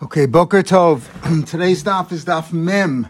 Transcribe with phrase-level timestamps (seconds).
[0.00, 1.08] Okay, Boker Tov.
[1.50, 3.08] Today's daf is daf Mem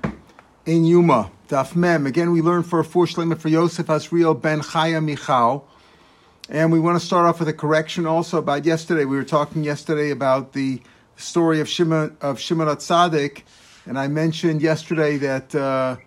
[0.64, 1.30] in Yuma.
[1.46, 2.06] Daf Mem.
[2.06, 5.68] Again, we learn for a four shlema for Yosef Asriel ben Chaya Michal.
[6.48, 9.04] And we want to start off with a correction also about yesterday.
[9.04, 10.80] We were talking yesterday about the
[11.16, 13.42] story of Shimon of Shimon Atzadik,
[13.84, 15.98] and I mentioned yesterday that uh,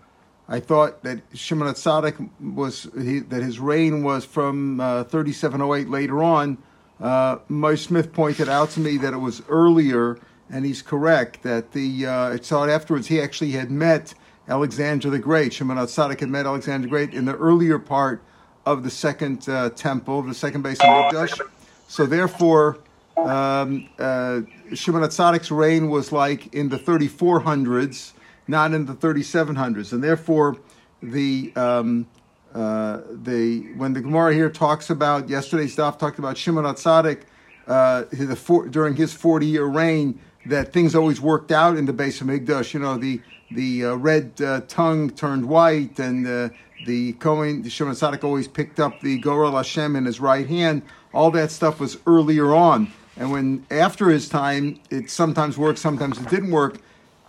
[0.50, 6.23] I thought that Shimon Atzadik was he, that his reign was from uh, 3708 later
[6.23, 6.57] on.
[7.00, 7.38] Uh,
[7.75, 10.18] Smith pointed out to me that it was earlier
[10.52, 13.08] and he's correct that the uh, it afterwards.
[13.08, 14.14] He actually had met
[14.48, 15.54] Alexander the Great.
[15.54, 18.22] Shimon Atzadik had met Alexander the Great in the earlier part
[18.66, 21.40] of the second uh, temple, the second base of Mikdash.
[21.88, 22.78] So therefore,
[23.18, 24.42] um, uh,
[24.73, 28.14] Shimon Atzadik's reign was like in the 3400s,
[28.48, 30.58] not in the 3700s, and therefore
[31.02, 32.08] the um,
[32.54, 37.22] uh, the when the Gemara here talks about yesterday's stuff talked about Shimon Atzadik
[37.68, 42.22] uh, the, during his 40 year reign that things always worked out in the base
[42.22, 42.73] of Migdash.
[42.73, 46.50] You know, the the uh, red uh, tongue turned white, and uh,
[46.86, 50.84] the Kohen, the Shimon always picked up the Goral Hashem in his right hand.
[51.14, 56.17] All that stuff was earlier on, and when after his time, it sometimes worked, sometimes
[56.17, 56.78] it didn't work.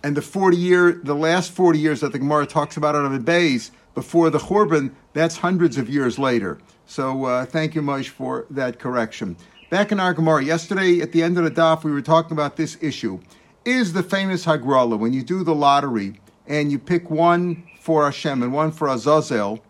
[0.03, 3.19] And the forty year, the last forty years that the Gemara talks about on the
[3.19, 6.59] base before the Churban, that's hundreds of years later.
[6.85, 9.37] So uh, thank you, Moshe, for that correction.
[9.73, 12.57] Back in our Gemara, yesterday at the end of the daf, we were talking about
[12.57, 13.19] this issue.
[13.65, 18.43] Is the famous Hagrala, when you do the lottery and you pick one for Hashem
[18.43, 19.63] and one for Azazel,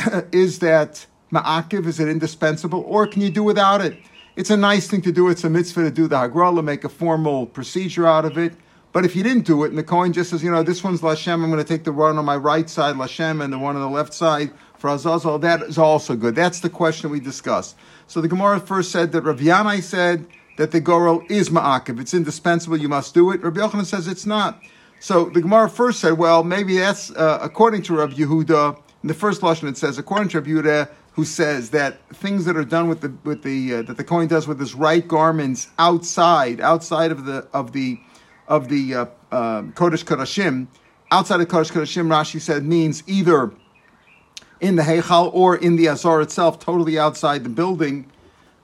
[0.32, 3.96] is that ma'akiv, is it indispensable, or can you do without it?
[4.34, 5.28] It's a nice thing to do.
[5.28, 8.54] It's a mitzvah to do the Hagrala, make a formal procedure out of it.
[8.92, 11.02] But if you didn't do it, and the coin just says, you know, this one's
[11.02, 13.76] Lashem, I'm going to take the one on my right side, Lashem, and the one
[13.76, 16.34] on the left side for Azazel, that is also good.
[16.34, 17.76] That's the question we discussed.
[18.06, 20.26] So the Gemara first said that Rav Yanai said
[20.56, 22.00] that the Gorel is Ma'akiv.
[22.00, 23.42] It's indispensable, you must do it.
[23.42, 24.62] Rabbi Yochanan says it's not.
[25.00, 28.80] So the Gemara first said, well, maybe that's uh, according to Rav Yehuda.
[29.02, 32.56] In the first lashon, it says, according to Rav Yehuda, who says that things that
[32.56, 35.68] are done with the with the uh, that the Kohen does with his right garments
[35.78, 37.98] outside outside of the of the
[38.46, 40.68] of the uh, uh, Kodesh Kodashim,
[41.10, 43.52] outside of Kodesh Kodashim, Rashi said means either
[44.60, 48.10] in the Heichal or in the Azar itself, totally outside the building.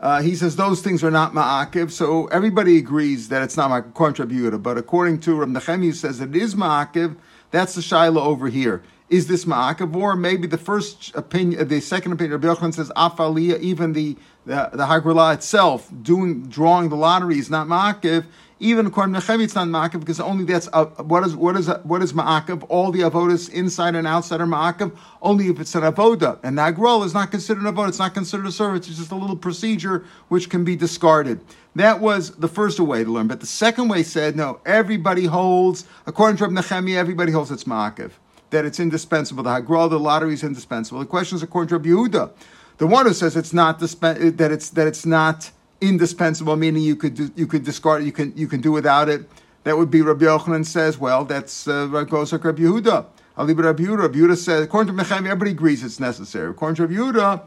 [0.00, 3.94] Uh, he says those things are not ma'akiv, so everybody agrees that it's not ma'akiv,
[3.94, 4.58] contributor.
[4.58, 7.16] But according to Ram Nechemi, who says it is ma'akiv,
[7.50, 8.82] that's the shaila over here.
[9.08, 9.94] Is this ma'akiv?
[9.94, 14.70] Or maybe the first opinion, the second opinion, Rabbi Yochanan says afaliyah, even the, the,
[14.72, 18.24] the Hagrala itself, doing, drawing the lottery is not ma'akiv,
[18.60, 21.68] even according to Nechevi, it's not ma'akiv because only that's uh, what is what is
[21.82, 22.64] what is ma'akiv.
[22.68, 24.96] All the avodas inside and outside are ma'akiv.
[25.20, 27.88] Only if it's an avoda, and nagrol is not considered an avoda.
[27.88, 28.88] It's not considered a service.
[28.88, 31.40] It's just a little procedure which can be discarded.
[31.74, 33.26] That was the first way to learn.
[33.26, 34.60] But the second way said no.
[34.64, 38.12] Everybody holds, according to Reb Nechemia, everybody holds it's ma'akiv.
[38.50, 39.42] That it's indispensable.
[39.42, 41.00] The hagrol, the lottery is indispensable.
[41.00, 42.30] The question is according to Reb Yehuda,
[42.78, 46.96] the one who says it's not disp- that it's that it's not indispensable, meaning you
[46.96, 49.28] could do, you could discard you can you can do without it.
[49.64, 53.06] That would be Rabbi Yochanan says, well, that's uh, goes like Rabbi Yehuda.
[53.36, 53.98] Ali Rabbi Yehuda.
[54.02, 56.50] Rabbi Yehuda says, according to Mechem, everybody agrees it's necessary.
[56.50, 57.42] According to Rabbi Yehuda,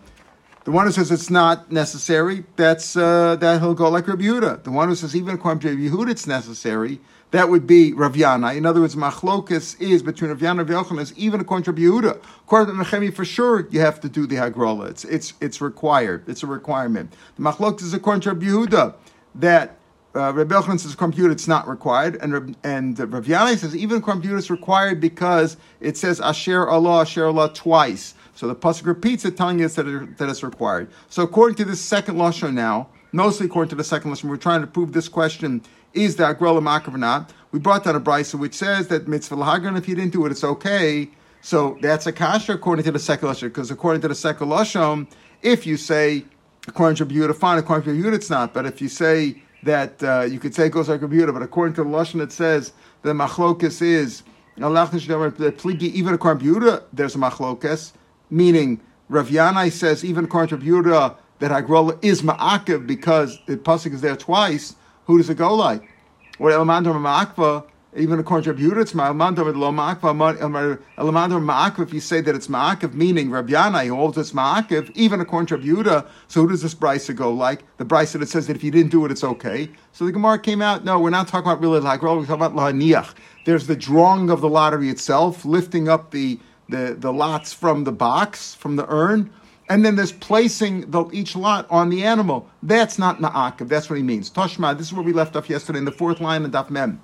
[0.64, 4.64] the one who says it's not necessary, that's uh, that he'll go like Rabbi Yehuda.
[4.64, 7.00] The one who says even according to Rabbi Yehuda it's necessary,
[7.32, 8.56] that would be Rav Yana.
[8.56, 11.82] In other words, machlokas is between Rav Yana and Rav Yochanan, even according to Rabbi
[11.82, 12.22] Yehuda.
[12.46, 14.90] According to Nechemi, for sure you have to do the Hagrola.
[14.90, 16.24] It's, it's, it's required.
[16.28, 17.14] It's a requirement.
[17.36, 18.96] The machlokas is according to Rabbi Yehuda
[19.36, 19.78] that
[20.16, 24.02] uh, Rabbi Yochanan says computer it's not required, and and uh, Rav Yana says even
[24.02, 28.16] computer is required because it says Asher Allah, Asher Allah twice.
[28.34, 30.90] So the pasuk repeats it, telling us that, it, that it's required.
[31.10, 34.62] So according to this second lashon now, mostly according to the second lashon, we're trying
[34.62, 35.62] to prove this question
[35.98, 37.34] is the Agrela Makav or not?
[37.52, 40.32] We brought down a brisa which says that mitzvah lahagran, if you didn't do it,
[40.32, 41.10] it's okay.
[41.42, 45.08] So that's a kasha according to the second lashon, because according to the second lashon,
[45.42, 46.26] if you say
[46.68, 47.58] according to Yehuda, fine.
[47.58, 48.54] According to Yehuda, it's not.
[48.54, 51.76] But if you say that uh, you could say it goes like Yehuda, but according
[51.76, 54.24] to the lashon, it says the machlokas is
[54.58, 57.92] even according to there's a machlokas,
[58.30, 63.94] meaning Rav Yanai says even according to Yehuda that Hagrola is ma'akiv because the pasuk
[63.94, 64.76] is there twice.
[65.08, 65.90] Who does it go like?
[66.38, 67.66] What Elamandar Ma'akva,
[67.96, 72.48] even according to Rabbi it's Elamandar Lo Ma'akva, Elamandar Ma'akva, if you say that it's
[72.48, 76.76] Ma'akiv, meaning Rabbi Yana, holds it's Ma'akiv, even according to Rabbi so who does this
[76.76, 77.64] brisa go like?
[77.78, 79.70] The brisa that says that if you didn't do it, it's okay.
[79.94, 82.54] So the Gemara came out, no, we're not talking about really like, we're talking about
[82.54, 83.16] Lahaniach.
[83.46, 86.38] There's the drawing of the lottery itself, lifting up the,
[86.68, 89.32] the, the lots from the box, from the urn,
[89.70, 92.50] and then there's placing the, each lot on the animal.
[92.64, 93.68] That's not ma'akiv.
[93.68, 94.30] That's what he means.
[94.30, 97.02] Toshma, this is where we left off yesterday in the fourth line of Daf Mem.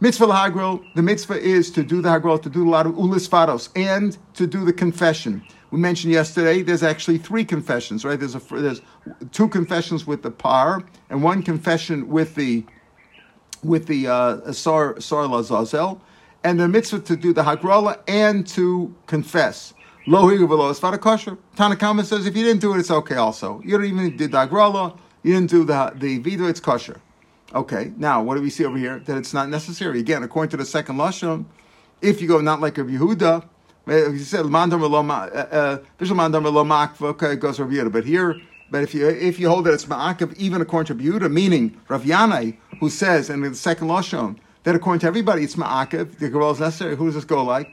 [0.00, 3.28] Mitzvah hagrol, the mitzvah is to do the hagrol, to do a lot of ulis
[3.28, 5.42] faros, and to do the confession.
[5.70, 8.18] We mentioned yesterday there's actually three confessions, right?
[8.18, 8.82] There's a there's
[9.32, 12.64] two confessions with the par and one confession with the
[13.64, 16.00] with the uh, sar sar lazazel,
[16.44, 19.72] and the mitzvah to do the hagrala and to confess.
[20.08, 21.36] Lo higu is kosher.
[21.56, 23.16] Tanakama says if you didn't do it, it's okay.
[23.16, 27.00] Also, you don't even did the hagrala, you didn't do the the vido, it's kosher.
[27.52, 29.00] Okay, now what do we see over here?
[29.00, 29.98] That it's not necessary.
[29.98, 31.44] Again, according to the second lashon,
[32.00, 33.48] if you go not like uh, uh, uh, a Yehuda,
[34.12, 37.02] he said mandam makva.
[37.08, 38.40] Okay, it goes over here, but here.
[38.70, 42.04] But if you if you hold that it's ma'akav, even according to Yehuda, meaning Rav
[42.04, 46.52] Yanai, who says in the second lashon that according to everybody it's ma'akav, the girl
[46.52, 46.94] is necessary.
[46.94, 47.72] Who does this go like?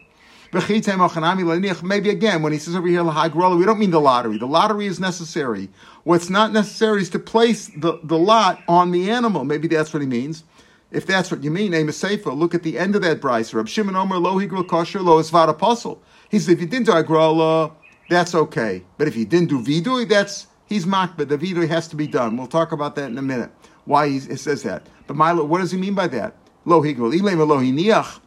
[0.53, 4.37] Maybe again, when he says over here lahagrola, we don't mean the lottery.
[4.37, 5.69] The lottery is necessary.
[6.03, 9.45] What's not necessary is to place the, the lot on the animal.
[9.45, 10.43] Maybe that's what he means.
[10.91, 12.31] If that's what you mean, name a sefer.
[12.31, 13.55] Look at the end of that brisa.
[13.55, 15.99] Rab Shimon Omer lo higro kosher lo esvad apostle.
[16.29, 17.73] He said if you didn't do agrola,
[18.09, 18.83] that's okay.
[18.99, 21.29] But if you didn't do vidui, that's he's makbid.
[21.29, 22.37] The vidui has to be done.
[22.37, 23.49] We'll talk about that in a minute.
[23.85, 24.85] Why he says that.
[25.07, 26.35] But Milo, what does he mean by that?
[26.63, 28.19] Lo higro ilem lo hiniach.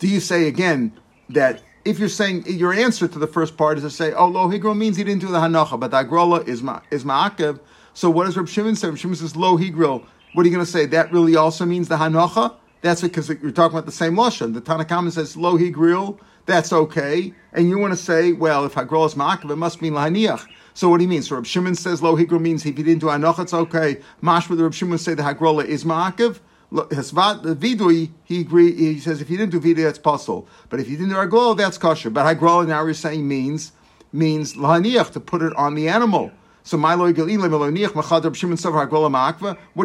[0.00, 0.92] Do you say again
[1.30, 4.48] that if you're saying your answer to the first part is to say, oh, lo
[4.48, 7.60] higro means he didn't do the hanacha, but the agrola is ma, is ma'akev.
[7.92, 8.88] So what does Reb Shimon say?
[8.88, 10.04] Reb Shimon says lo higro.
[10.32, 10.86] What are you going to say?
[10.86, 12.54] That really also means the hanacha?
[12.80, 14.52] That's because you're talking about the same lashon.
[14.52, 16.18] The Tanakhama says lo.
[16.46, 19.94] That's okay, and you want to say, well, if hagro is ma'akev, it must mean
[19.94, 20.46] lahaniach.
[20.74, 21.22] So what do you mean?
[21.22, 24.00] So Reb Shimon says lo higro means if he didn't do hanacha, it's okay.
[24.22, 26.40] Mashma the Reb Shimon say the hagrola is ma'akev.
[26.74, 28.74] Vidui, he agree.
[28.74, 30.48] He says if you didn't do vidui, that's possible.
[30.68, 32.10] But if you didn't do hagrola, that's kosher.
[32.10, 33.72] But hagrola now we're saying means
[34.12, 36.32] means lahaniach to put it on the animal.
[36.64, 37.12] So my What do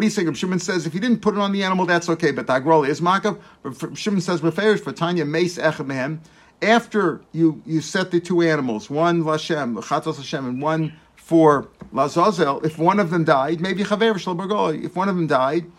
[0.06, 0.24] you say?
[0.24, 2.32] Reb Shimon says if you didn't put it on the animal, that's okay.
[2.32, 3.38] But the hagrola is makav.
[3.62, 6.18] Reb Shimon says beferish for Tanya mace echad
[6.60, 12.64] After you you set the two animals, one lashem, chatos Hashem, and one for lazazel.
[12.64, 15.70] If one of them died, maybe chaver If one of them died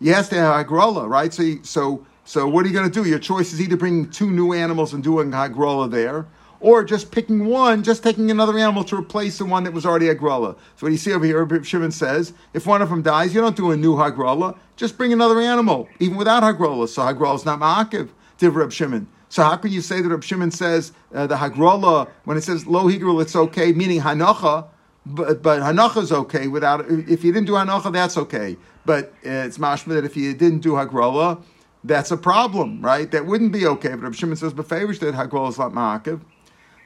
[0.00, 1.32] you to have hagrola, right?
[1.32, 3.08] So, so, so what are you going to do?
[3.08, 6.26] Your choice is either bringing two new animals and doing hagrola there,
[6.60, 10.06] or just picking one, just taking another animal to replace the one that was already
[10.06, 10.56] hagrola.
[10.76, 13.40] So what you see over here, Reb Shimon says, if one of them dies, you
[13.40, 16.88] don't do a new hagrola, just bring another animal, even without hagrola.
[16.88, 19.08] So hagrola is not ma'akiv to Reb Shimon.
[19.28, 22.66] So how can you say that Reb Shimon says uh, the hagrola when it says
[22.66, 24.66] lo higrul, it's okay, meaning hanacha,
[25.08, 26.88] but but is okay without.
[26.88, 28.56] If you didn't do hanacha, that's okay.
[28.84, 31.42] But it's mashma that if you didn't do hagrola,
[31.84, 33.10] that's a problem, right?
[33.10, 33.90] That wouldn't be okay.
[33.90, 36.20] But Rav Shimon says befavorish that hagrola is not ma'akiv.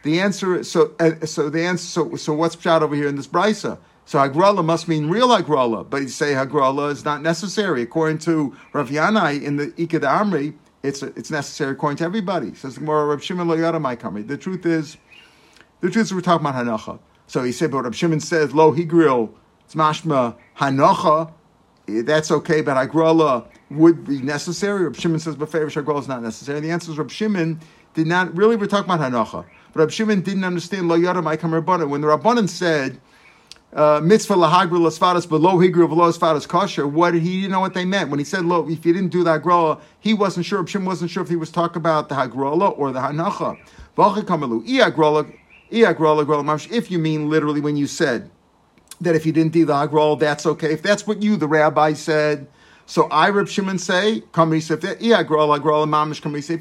[0.03, 3.27] The answer, so uh, so the answer, so so what's shot over here in this
[3.27, 3.79] brisa?
[4.05, 8.57] So hagrola must mean real hagrola, but you say hagrola is not necessary according to
[8.73, 10.55] Rav Yanai in the Ikad Amri.
[10.83, 12.55] It's it's necessary according to everybody.
[12.55, 14.97] Says more Rav Shimon lo The truth is,
[15.81, 16.99] the truth is we're talking about hanacha.
[17.33, 19.33] So he said, but Rav Shimon says lo higril.
[19.65, 21.33] It's mashma hanacha
[21.87, 24.85] that's okay, but Hagrala would be necessary.
[24.85, 26.61] Reb Shimon says, but Hagrala is not necessary.
[26.61, 27.61] The answer is Reb Shimon
[27.95, 29.45] did not, really, we're talking about Hanacha.
[29.73, 31.89] But Reb Shimon didn't understand Lo Yada Maikam Rabbanan.
[31.89, 33.01] When the Rabbanan said,
[33.73, 36.87] uh, mitzvah lahagru lasfadas below higru below asfadas kosher.
[36.87, 38.69] What he didn't know what they meant when he said, lo.
[38.69, 40.67] if you didn't do the hagrola," he wasn't sure.
[40.67, 43.59] Shimon wasn't sure if he was talking about the hagrola or the hanacha.
[45.73, 48.31] If you mean literally when you said
[49.01, 50.73] that if you didn't do the hagrol, that's okay.
[50.73, 52.47] If that's what you, the rabbi, said.
[52.87, 54.25] So I, Reb Shimon, say, if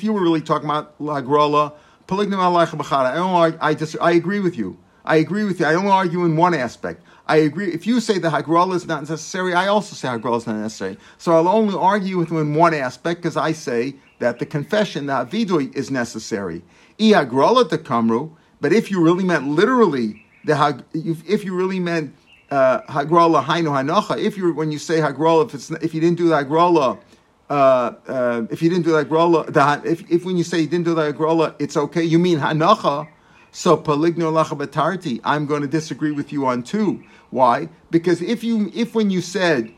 [0.04, 1.60] you were really talking about polignim
[2.08, 4.78] alaycha b'chara, I, I, I agree with you.
[5.04, 5.66] I agree with you.
[5.66, 7.02] I only argue in one aspect.
[7.28, 7.72] I agree.
[7.74, 10.98] If you say the hagrola is not necessary, I also say hagrola is not necessary.
[11.18, 15.08] So I'll only argue with you in one aspect because I say that the confession,
[15.08, 16.62] the avidui, is necessary.
[17.00, 22.16] I hagrola the kamru, but if you really meant literally, the if you really meant
[22.52, 24.18] uh, hagrola hainu hanocha.
[24.18, 27.00] If you when you say hagrola, if it's if you didn't do the hagrola,
[27.50, 27.54] uh,
[28.08, 30.86] uh, if you didn't do the hagrola, the, if if when you say you didn't
[30.86, 32.04] do the hagrola, it's okay.
[32.04, 33.08] You mean hanocha.
[33.54, 35.20] So paligno lacha batarti.
[35.24, 37.04] I'm going to disagree with you on two.
[37.32, 37.70] Why?
[37.90, 39.74] Because if you if when you said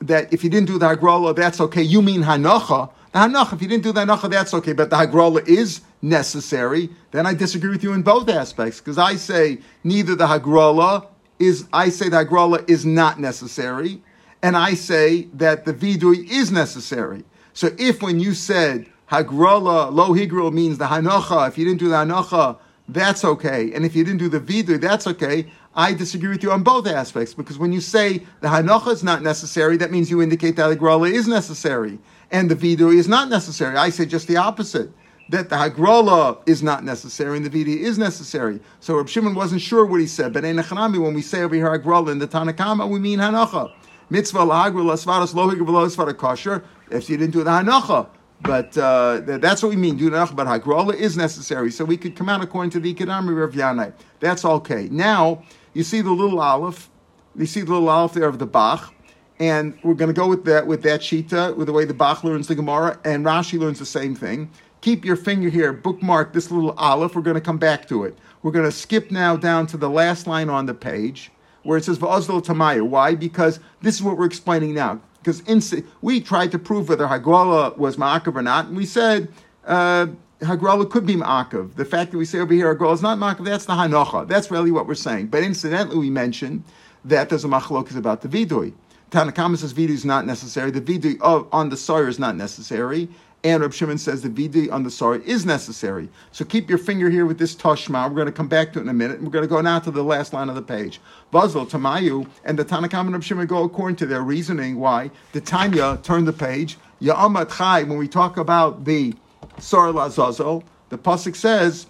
[0.00, 1.82] that if you didn't do the hagrola, that's okay.
[1.82, 2.90] You mean hanocha.
[3.12, 4.72] The hanocha, if you didn't do the hanocha, that's okay.
[4.72, 6.90] But the hagrola is necessary.
[7.10, 11.06] Then I disagree with you in both aspects because I say neither the hagrola
[11.38, 14.02] is I say that Hagrala is not necessary,
[14.42, 17.24] and I say that the Vidui is necessary.
[17.52, 21.96] So if when you said Hagrala, lo means the Hanocha, if you didn't do the
[21.96, 23.72] Hanocha, that's okay.
[23.74, 25.46] And if you didn't do the vidui, that's okay.
[25.74, 29.22] I disagree with you on both aspects because when you say the hanocha is not
[29.22, 31.98] necessary, that means you indicate that the grala is necessary
[32.30, 33.76] and the vidui is not necessary.
[33.76, 34.90] I say just the opposite.
[35.30, 38.60] That the hagrola is not necessary and the vidui is necessary.
[38.80, 41.54] So Reb Shimon wasn't sure what he said, but in Echanami, when we say over
[41.54, 43.70] here hagrola in the Tanakama, we mean hanocha.
[44.08, 46.64] Mitzvah lahagrola svaras lohig v'lo kosher.
[46.90, 48.08] If you didn't do the hanocha,
[48.40, 49.96] but uh, that's what we mean.
[49.96, 53.52] Do but hagrola is necessary, so we could come out according to the Ikadami Rav
[53.52, 53.92] Yanai.
[54.20, 54.88] That's okay.
[54.90, 55.42] Now
[55.74, 56.88] you see the little aleph.
[57.36, 58.94] You see the little aleph there of the Bach,
[59.40, 62.24] and we're going to go with that with that shita, with the way the Bach
[62.24, 64.50] learns the Gemara, and Rashi learns the same thing.
[64.80, 67.14] Keep your finger here, bookmark this little aleph.
[67.16, 68.16] We're going to come back to it.
[68.42, 71.30] We're going to skip now down to the last line on the page
[71.64, 72.86] where it says Va'azlo Tamaya.
[72.86, 73.14] Why?
[73.14, 77.96] Because this is what we're explaining now because we tried to prove whether Hagrala was
[77.96, 79.28] Ma'akav or not, and we said
[79.66, 80.06] uh,
[80.40, 81.74] could be Ma'akav.
[81.74, 84.26] The fact that we say over here Hagrala is not Ma'akav, that's the Hanocha.
[84.26, 85.26] That's really what we're saying.
[85.26, 86.64] But incidentally, we mentioned
[87.04, 88.72] that there's a Machlok is about the Vidui.
[89.10, 90.70] Tanakama says Vidui is not necessary.
[90.70, 91.18] The Vidui
[91.52, 93.08] on the Sawyer is not necessary.
[93.44, 96.08] And Reb Shimon says the vidi on the sorry is necessary.
[96.32, 98.08] So keep your finger here with this toshma.
[98.08, 99.22] We're going to come back to it in a minute.
[99.22, 101.00] We're going to go now to the last line of the page.
[101.30, 105.40] Bazel, Tamayu, and the Tanakam and Reb Shimon go according to their reasoning why the
[105.40, 106.78] Tanya turn the page.
[107.00, 109.14] Ya'amat Chai, when we talk about the
[109.58, 111.86] Sar Lazazo, the Pasuk says,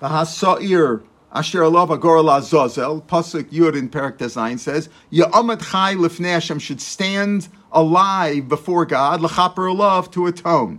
[0.00, 1.02] Sa'ir
[1.34, 5.94] Asher Alav Agor Lazazel, Pasuk Yud in Perak Design says, Ya'amat Chai
[6.28, 10.78] Hashem should stand alive before God, lechaper love to atone.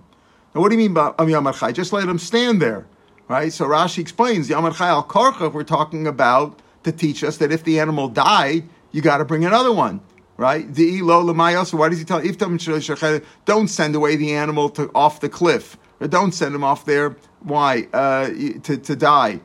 [0.53, 1.71] Now, what do you mean by um, Yamar Chai?
[1.71, 2.85] Just let him stand there,
[3.27, 3.51] right?
[3.51, 5.51] So Rashi explains Yamar Chai al Karcha.
[5.51, 9.45] We're talking about to teach us that if the animal died, you got to bring
[9.45, 10.01] another one,
[10.37, 10.71] right?
[10.71, 15.19] The lo So why does he tell Iftam don't send away the animal to off
[15.19, 17.15] the cliff, or don't send him off there?
[17.39, 19.39] Why uh, to to die?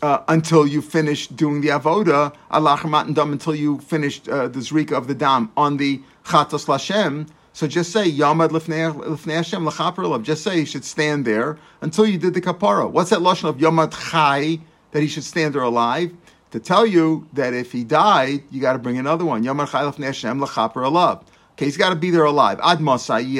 [0.00, 4.92] Uh, until you finish doing the avoda, and dam, until you finish uh, the zrika
[4.92, 7.28] of the dam on the chatos lashem.
[7.52, 12.34] So just say yamad lifnei Hashem Just say he should stand there until you did
[12.34, 12.88] the kapara.
[12.88, 14.60] What's that lashon of yamad chai
[14.92, 16.14] that he should stand there alive?
[16.52, 19.42] To tell you that if he died, you got to bring another one.
[19.42, 20.40] Yamad chai lifnei Hashem.
[20.40, 22.60] Okay, he's got to be there alive.
[22.62, 23.36] Ad masai.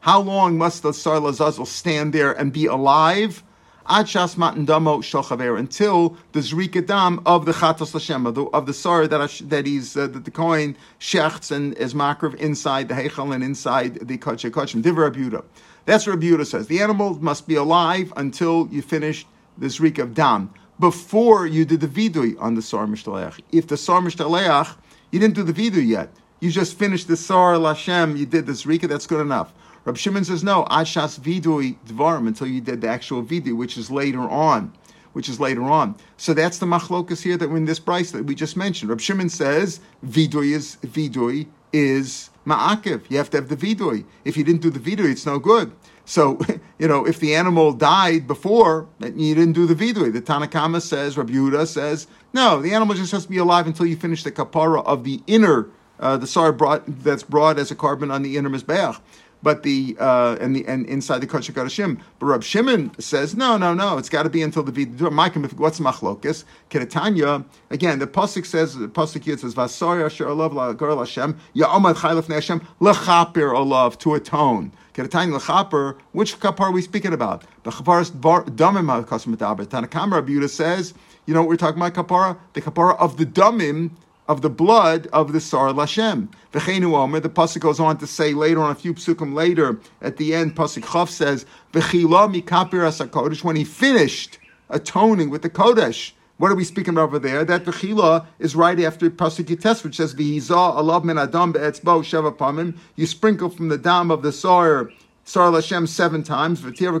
[0.00, 3.42] How long must the sar lazazel stand there and be alive?
[3.88, 8.44] Ad shas matan damo shochaver until the zrika dam of the chatos Hashem of the,
[8.46, 8.72] of the
[9.08, 13.42] that that he's uh, that the coin shechts and is makrav inside the heichal and
[13.42, 15.44] inside the kachim kachim divrei Rabuda.
[15.84, 16.68] That's what Rabuda says.
[16.68, 19.26] The animal must be alive until you finish
[19.58, 23.40] the zrika of dam before you did the vidui on the sar mishtaleach.
[23.50, 24.76] If the sar mishtaleach
[25.10, 28.52] you didn't do the vidui yet, you just finished the sar lashem, you did the
[28.52, 28.88] zrika.
[28.88, 29.52] That's good enough.
[29.84, 33.90] Rab Shimon says no, ashas vidui dvarim until you did the actual vidui, which is
[33.90, 34.72] later on,
[35.12, 35.96] which is later on.
[36.16, 38.90] So that's the machlokas here that in this price that we just mentioned.
[38.90, 43.02] Rab Shimon says vidui is vidui is ma'akiv.
[43.08, 44.04] You have to have the vidui.
[44.24, 45.72] If you didn't do the vidui, it's no good.
[46.04, 46.38] So,
[46.78, 50.12] you know, if the animal died before, you didn't do the vidui.
[50.12, 53.86] The Tanakama says, Rabbi Yehuda says, no, the animal just has to be alive until
[53.86, 55.68] you finish the kapara of the inner,
[56.00, 59.00] uh, the sar brought, that's brought as a carbon on the inner mizbeach
[59.42, 62.00] but the uh, and the and inside the kosher kadashim.
[62.18, 63.98] But Rab Shimon says no, no, no.
[63.98, 65.10] It's got to be until the vidur.
[65.10, 66.44] Maikim, what's machlokas?
[66.70, 67.98] Keretanya again.
[67.98, 72.60] The pasuk says the pasuk here says vasari asher olav la'gor Hashem ya'omad chaylef Hashem
[72.80, 74.72] lechaper olav to atone.
[74.94, 75.98] Keretanya lechaper.
[76.12, 77.44] Which kapar are we speaking about?
[77.64, 80.94] The kapar is damim ha'kosmet Tanakam Rabbi Yehuda says.
[81.26, 82.36] You know what we're talking about kapara?
[82.52, 83.90] The kapara of the damim
[84.28, 86.28] of the blood of the Sar Lashem.
[86.52, 90.16] V'cheinu Omer, the Pasuk goes on to say later on, a few psukim later, at
[90.16, 94.38] the end, Pasuk Chav says, V'chila mikapir as when he finished
[94.70, 96.12] atoning with the Kodesh.
[96.38, 97.44] What are we speaking about over there?
[97.44, 102.34] That V'chila is right after Pasuk Yites, which says, V'hizah alav men adam be'etzbo sheva
[102.36, 102.78] pamim.
[102.96, 104.90] You sprinkle from the dam of the Sar
[105.24, 106.64] Sar Lashem seven times.
[106.64, 106.98] When you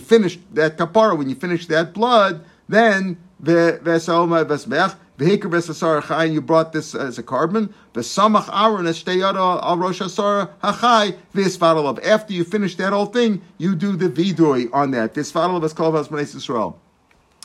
[0.00, 6.24] finish that kapara, when you finish that blood, then the Vesalma Vesmech, Vehiker Vesasar Chai,
[6.24, 7.72] you brought this as a carbon.
[7.92, 12.04] Vesamach Aaron Esteyada al Rosh Hasar Hachai Visfadalav.
[12.04, 15.14] After you finish that whole thing, you do the vidui on that.
[15.14, 16.80] Visfadalav is called Vasmanes Israel.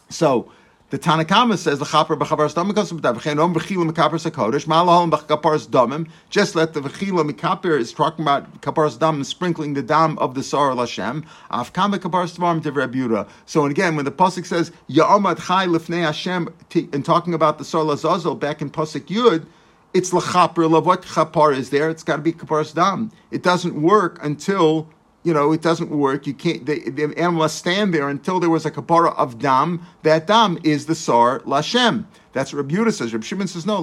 [0.09, 0.51] So
[0.89, 6.09] the Tanakama says the chaper b'chaparas damim kosim b'tavchenom b'chila mekaparas hakodesh malahom b'kaparas damim.
[6.31, 10.41] Just let the v'chila mekaper is talking about kaparas damim sprinkling the dam of the
[10.41, 11.23] sar Hashem.
[11.51, 13.27] Afkam b'kaparas to Rebuta.
[13.45, 16.49] So again, when the pasuk says Ya'omad chai lifnei Hashem,
[16.91, 19.45] and talking about the sar lazazel back in pasuk Yud,
[19.93, 20.67] it's lachaper.
[20.67, 21.91] Love what chapar is there?
[21.91, 23.11] It's got to be kaparas dam.
[23.29, 24.89] It doesn't work until
[25.23, 26.25] you know, it doesn't work.
[26.25, 26.65] You can't.
[26.65, 29.85] The, the animal must stand there until there was a kapara of dam.
[30.03, 32.05] That dam is the sar lashem.
[32.31, 33.13] That's what Rabbi Yehuda says.
[33.13, 33.81] Rabbi Shimon says no.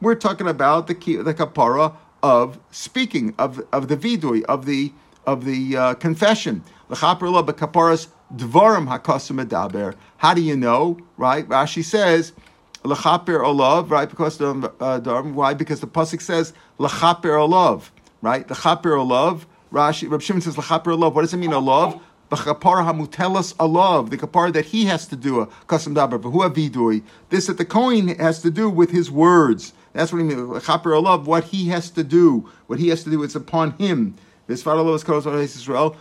[0.00, 4.92] We're talking about the the kapara of speaking of of the vidui of the
[5.26, 6.62] of the uh, confession.
[6.90, 7.26] How do
[10.42, 10.98] you know?
[11.16, 11.48] Right?
[11.48, 12.32] Rashi says
[12.84, 13.90] lechaper olav.
[13.90, 14.10] Right?
[14.10, 15.54] Because the uh, why?
[15.54, 17.90] Because the pasuk says lechaper olav.
[18.24, 18.48] Right?
[18.48, 19.46] Lechaper olav.
[19.70, 20.10] Rashi.
[20.10, 21.14] Reb Shimon says lechaper olav.
[21.14, 22.00] What does it mean olav?
[22.30, 26.18] B'chapar hamutelas alav, the kapar that he has to do a custom dabar.
[26.22, 27.02] Who avidui?
[27.28, 29.74] This that the coin has to do with his words.
[29.92, 30.40] That's what he means.
[30.64, 34.16] Chaper alav, what he has to do, what he has to do, it's upon him.
[34.48, 35.96] Visvar alav is called Israel,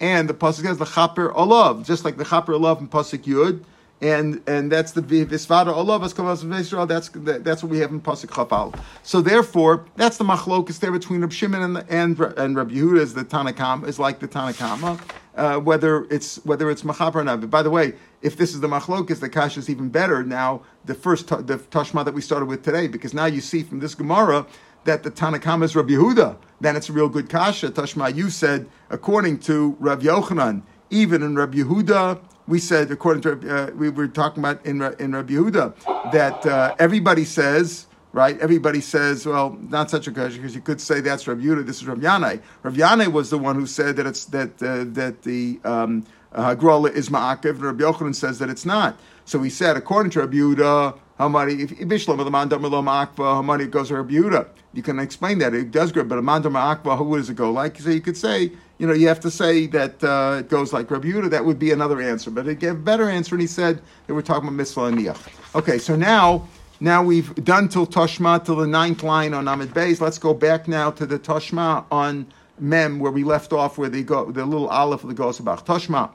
[0.00, 3.62] and the pasuk says the chaper alav, just like the chaper alav in pasuk yud,
[4.02, 6.86] and and that's the visvada olav is called Israel.
[6.86, 8.76] That's that's what we have in pasuk chafal.
[9.04, 13.14] So therefore, that's the machlokus there between Reb Shimon and and and Reb Yehuda is
[13.14, 15.00] the Tanakam is like the Tanakama.
[15.34, 17.48] Uh, whether it's whether it's machaper or not.
[17.48, 20.62] By the way, if this is the machlokas, the kasha is even better now.
[20.84, 23.94] The first the tashma that we started with today, because now you see from this
[23.94, 24.46] gemara
[24.84, 27.70] that the Tanakama is Rabbi Yehuda, then it's a real good kasha.
[27.70, 33.54] Tashma, you said, according to Rabbi Yochanan, even in Rabbi Yehuda, we said, according to,
[33.54, 38.38] uh, we were talking about in, in Rabbi Yehuda, that uh, everybody says, right?
[38.40, 41.76] Everybody says, well, not such a kasha, because you could say that's Rabbi Yehuda, this
[41.76, 42.42] is Rabbi Yanai.
[42.62, 46.56] Rabbi Yanai was the one who said that it's, that, uh, that the, um, uh,
[46.94, 48.98] is ma'akev, and Rabbi Yochanan says that it's not.
[49.24, 53.66] So he said, according to Rabbi Yehuda, Hamari, if Bishlam of the Mandam Akva, Hamari
[53.68, 54.48] goes to Rabbi Yehuda.
[54.72, 55.54] You can explain that.
[55.54, 57.78] It does go, but a Mandam Akva, who does it go like?
[57.78, 60.90] So you could say, you know, you have to say that uh, it goes like
[60.90, 61.30] Rabbi Yehuda.
[61.30, 62.32] That would be another answer.
[62.32, 64.98] But it gave a better answer, and he said they were talking about Mitzvah and
[64.98, 65.54] Niyach.
[65.54, 66.48] Okay, so now
[66.80, 70.00] now we've done till Toshma, till the ninth line on Amid Beis.
[70.00, 72.26] Let's go back now to the Toshma on
[72.58, 75.64] Mem, where we left off, where they go, the little Aleph of the Gosabach.
[75.64, 76.10] Toshma.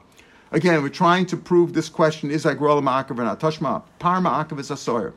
[0.52, 3.40] Again, we're trying to prove this question is Agrola Ma'akav or not.
[3.40, 5.14] Tashma, Par Ma'akav is a sawyer.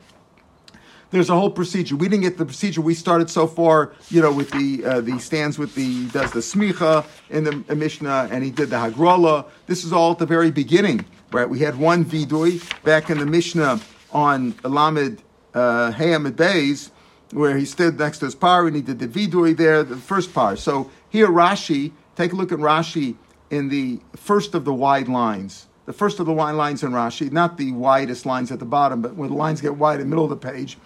[1.12, 1.94] There's a whole procedure.
[1.94, 2.80] We didn't get the procedure.
[2.80, 6.40] We started so far, you know, with the uh, the stands with the does the
[6.40, 9.44] smicha in the Mishnah, and he did the hagrola.
[9.66, 11.46] This is all at the very beginning, right?
[11.46, 16.90] We had one vidui back in the Mishnah on Lamed uh, Hayamid Bays,
[17.32, 20.32] where he stood next to his par and he did the vidui there, the first
[20.32, 20.56] par.
[20.56, 23.16] So here Rashi, take a look at Rashi
[23.50, 25.66] in the first of the wide lines.
[25.84, 29.02] The first of the wide lines in Rashi, not the widest lines at the bottom,
[29.02, 30.78] but when the lines get wide in the middle of the page.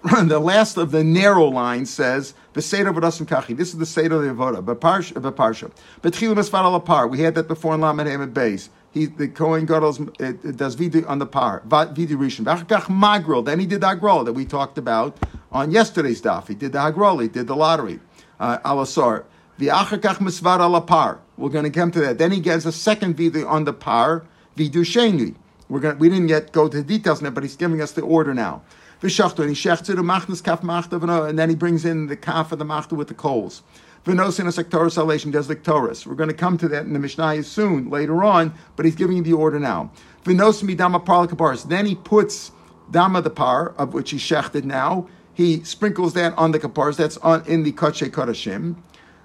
[0.26, 4.22] the last of the narrow lines says, "V'seder v'dasim kachi." This is the seder of
[4.22, 5.72] the avoda, b'parsha.
[6.00, 7.08] B'tchilu misfar par.
[7.08, 8.68] We had that before in Lamed Hamed Beis.
[8.92, 12.44] He, the Kohen Gadol does vidu on the par, vidu rishon.
[12.44, 13.44] V'achkach magrol.
[13.44, 15.16] Then he did the agrol that we talked about
[15.50, 16.46] on yesterday's daf.
[16.46, 17.20] He did the agrol.
[17.20, 17.98] He did the lottery.
[18.38, 19.24] Uh, alasar.
[19.58, 21.18] V'achakach misvar ala par.
[21.36, 22.18] We're going to come to that.
[22.18, 24.24] Then he gets a second vidu on the par,
[24.56, 25.34] vidu sheni.
[25.68, 25.98] We're going.
[25.98, 28.62] We didn't yet go to the details now, but he's giving us the order now.
[29.00, 32.58] And he shechts it machnas kaf machta and then he brings in the kaf of
[32.58, 33.62] the machta with the coals.
[34.04, 36.06] V'nosin a sektoris salvation does lictoris.
[36.06, 39.18] We're going to come to that in the Mishnah soon later on, but he's giving
[39.18, 39.90] you the order now.
[40.24, 41.68] V'nosin midama parlikaparis.
[41.68, 42.50] Then he puts
[42.90, 45.08] dama the par of which he shechted now.
[45.34, 46.96] He sprinkles that on the kapars.
[46.96, 48.76] That's on in the kache kadashim.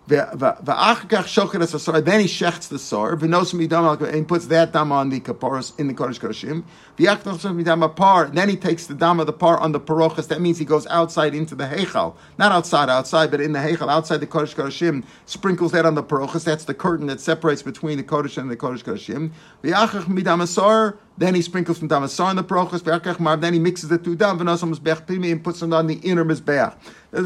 [0.06, 0.36] Then he
[2.28, 6.63] shechts the sor, and puts that dam on the kaparas in the kodesh kodeshim.
[8.34, 10.28] Then he takes the dam of the par on the parochas.
[10.28, 13.89] That means he goes outside into the heichal, not outside, outside, but in the heichal,
[13.89, 15.06] outside the kodesh kodeshim.
[15.26, 16.44] Sprinkles that on the parochas.
[16.44, 19.32] That's the curtain that separates between the kodesh and the kodesh kodeshim.
[21.17, 23.41] Then he sprinkles from damasar in the parochas.
[23.41, 26.76] Then he mixes the two dam and puts them on the inner mizbeach.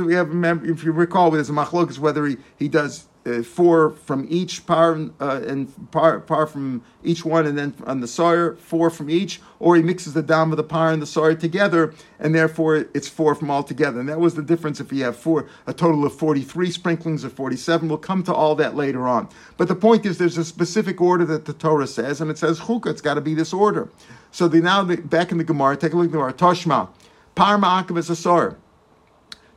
[0.06, 0.30] We have,
[0.66, 4.98] if you recall, there's a machlokas whether he, he does uh, four from each par
[5.20, 9.42] uh, and par, par from each one, and then on the sawyer four from each,
[9.60, 13.08] or he mixes the dam of the par and the sawyer together, and therefore it's
[13.08, 14.00] four from all together.
[14.00, 17.30] And that was the difference if you have four, a total of forty-three sprinklings or
[17.30, 17.90] forty-seven.
[17.90, 19.28] We'll come to all that later on.
[19.58, 22.60] But the point is, there's a specific order that the Torah says, and it says
[22.62, 22.88] chukah.
[22.88, 23.90] It's got to be this order.
[24.32, 26.34] So they now back in the Gemara, take a look at the Gemara.
[26.34, 26.90] Toshma,
[27.36, 28.58] par ma'akav is a sawyer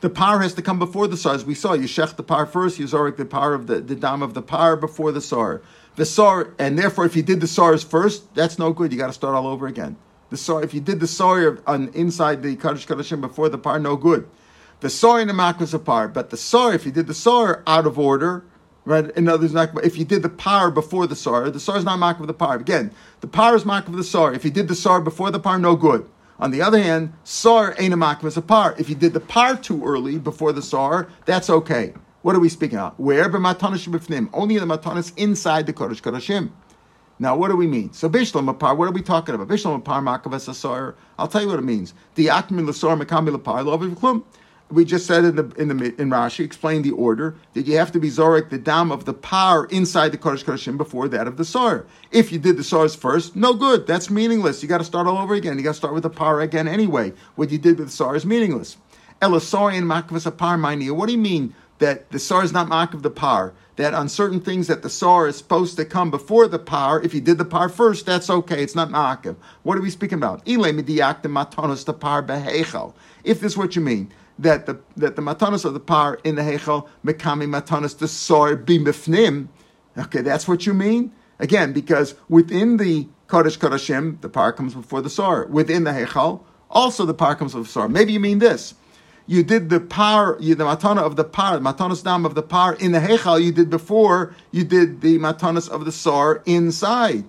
[0.00, 1.34] the par has to come before the sar.
[1.34, 3.94] As we saw, you shech the par first, you zorik the par of the, the
[3.94, 5.62] dam of the par before the sar.
[5.96, 8.92] The sar, and therefore, if you did the sars first, that's no good.
[8.92, 9.96] You got to start all over again.
[10.30, 13.78] The sar, if you did the sar on inside the kaddish kaddishim before the par,
[13.78, 14.28] no good.
[14.80, 17.14] The sar in the mak was a par, but the sar, if you did the
[17.14, 18.44] sar out of order,
[18.86, 19.10] right?
[19.10, 21.98] In other words, if you did the par before the sar, the sar is not
[21.98, 22.56] mak of the par.
[22.56, 24.32] Again, the par is mak of the sar.
[24.32, 26.08] If you did the sar before the par, no good.
[26.40, 28.74] On the other hand, sar ain't a makvas a par.
[28.78, 31.92] If you did the par too early before the sar, that's okay.
[32.22, 32.98] What are we speaking about?
[32.98, 33.28] Where?
[33.28, 34.30] B'matanas shebifnim.
[34.32, 36.50] Only the matanas inside the Kodesh Kodeshim.
[37.18, 37.92] Now, what do we mean?
[37.92, 39.48] So, Bishlam Apar, what are we talking about?
[39.48, 40.94] Bishlam Apar, Makavas Asar.
[41.18, 41.92] I'll tell you what it means.
[42.14, 44.24] The Akmin Lasar Makami Lapar, Love Klum.
[44.70, 47.90] We just said in the in the in Rashi, explained the order that you have
[47.92, 51.36] to be Zorik the dam of the power inside the Kodesh Kodeshim before that of
[51.36, 51.86] the Sar.
[52.12, 53.86] If you did the Sars first, no good.
[53.86, 54.62] That's meaningless.
[54.62, 55.58] You got to start all over again.
[55.58, 57.12] You got to start with the power again anyway.
[57.34, 58.76] What you did with the Sar is meaningless.
[59.20, 63.02] Elasar and Makavas Apar, What do you mean that the Sar is not Mak of
[63.02, 63.52] the par?
[63.80, 67.00] that on certain things that the sar is supposed to come before the power.
[67.00, 68.62] if you did the power first, that's okay.
[68.62, 69.36] It's not ma'akiv.
[69.62, 70.42] What are we speaking about?
[70.46, 70.60] If
[73.40, 76.42] this is what you mean, that the that the matanos of the par in the
[76.42, 79.48] hechel mekami matanos the sar bimifnim.
[79.96, 81.12] Okay, that's what you mean.
[81.38, 85.46] Again, because within the kodesh kodeshim, the par comes before the sar.
[85.46, 87.88] Within the hechel, also the par comes before the sar.
[87.88, 88.74] Maybe you mean this
[89.30, 92.74] you did the par, you, the matana of the par, matanas dam of the par
[92.74, 97.24] in the hechal you did before you did the matanas of the sar inside.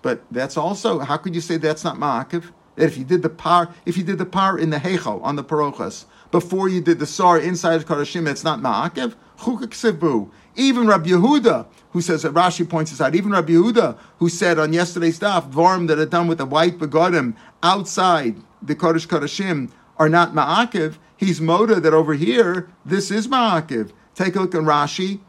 [0.00, 2.50] But that's also how could you say that's not ma'akiv?
[2.76, 5.36] That if you did the par, if you did the par in the hechal on
[5.36, 9.14] the parochas before you did the sar inside the kadashim, it's not ma'akiv.
[9.38, 14.28] Chukak Even Rabbi Yehuda, who says that Rashi points this out, even Rabbi Yehuda, who
[14.28, 19.06] said on yesterday's daf, dvarim that are done with the white begodim outside the Kodesh
[19.06, 23.92] Kodashim are not ma'akiv, he's moda that over here, this is ma'akiv.
[24.16, 25.20] Take a look at Rashi.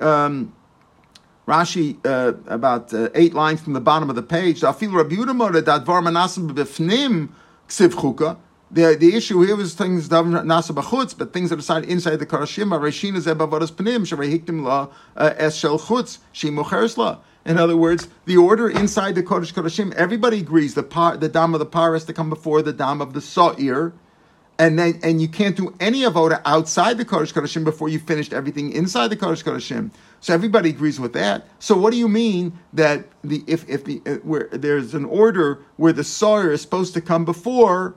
[0.00, 0.54] Um,
[1.46, 4.62] Rashi, uh, about uh, eight lines from the bottom of the page.
[8.74, 12.72] The, the issue here was things nasa b'chutz, but things that are inside the karashim
[12.72, 17.18] are reshina zebavodas panim shavehiktim la uh, es shel chutz shemucheres la.
[17.44, 21.54] In other words, the order inside the Kodesh Kodashim, everybody agrees the par, the dam
[21.54, 23.92] of the par has to come before the dam of the sa'ir,
[24.58, 28.32] and then and you can't do any avoda outside the Kodesh Kodeshim before you finished
[28.32, 29.92] everything inside the Kodesh Kodeshim.
[30.20, 31.46] So everybody agrees with that.
[31.60, 35.60] So what do you mean that the if if the uh, where there's an order
[35.76, 37.94] where the sawyer is supposed to come before,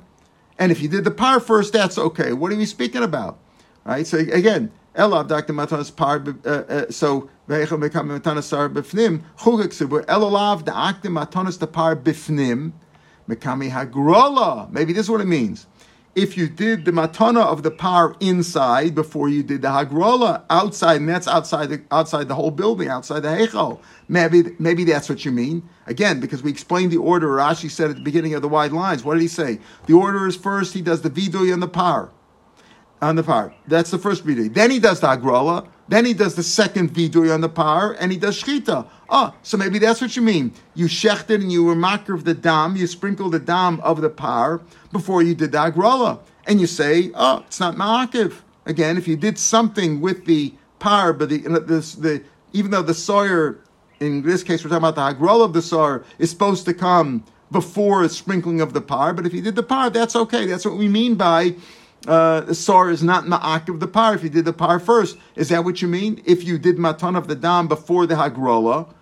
[0.60, 2.34] and if you did the par first, that's okay.
[2.34, 3.40] What are we speaking about?
[3.86, 4.06] Right.
[4.06, 5.54] So again, Elav Dr.
[5.54, 6.24] Matanas par.
[6.46, 11.10] Uh, uh, so Veichel become Matanas sar bifnim chugak sibur Elalav Dr.
[11.10, 12.74] Matanas the par bifnim
[13.30, 14.70] mekami hagrola.
[14.72, 15.68] Maybe this is what it means
[16.18, 21.00] if you did the matana of the par inside before you did the hagrola outside,
[21.00, 23.80] and that's outside the outside the whole building, outside the heichal.
[24.10, 25.70] Maybe maybe that's what you mean.
[25.86, 27.28] Again, because we explained the order.
[27.28, 29.04] Rashi said at the beginning of the wide lines.
[29.04, 29.60] What did he say?
[29.86, 30.74] The order is first.
[30.74, 32.10] He does the vidui and the par
[33.00, 33.54] on the par.
[33.68, 34.52] That's the first vidui.
[34.52, 35.68] Then he does the hagrola.
[35.90, 38.88] Then he does the second vidui on the par, and he does shchita.
[39.10, 40.52] Oh, so maybe that's what you mean.
[40.76, 44.10] You shechted and you were makar of the dam, you sprinkled the dam of the
[44.10, 46.20] par before you did the agrala.
[46.46, 48.42] And you say, oh, it's not ma'akiv.
[48.66, 52.22] Again, if you did something with the par, but the, this, the
[52.52, 53.60] even though the sawyer,
[54.00, 57.24] in this case we're talking about the agrala of the sawyer, is supposed to come
[57.52, 60.46] before a sprinkling of the par, but if you did the par, that's okay.
[60.46, 61.56] That's what we mean by
[62.08, 64.16] uh, the sar is not ma'ak of the par.
[64.16, 66.22] If you did the par first, is that what you mean?
[66.26, 68.94] If you did matan of the dam before the hagrola,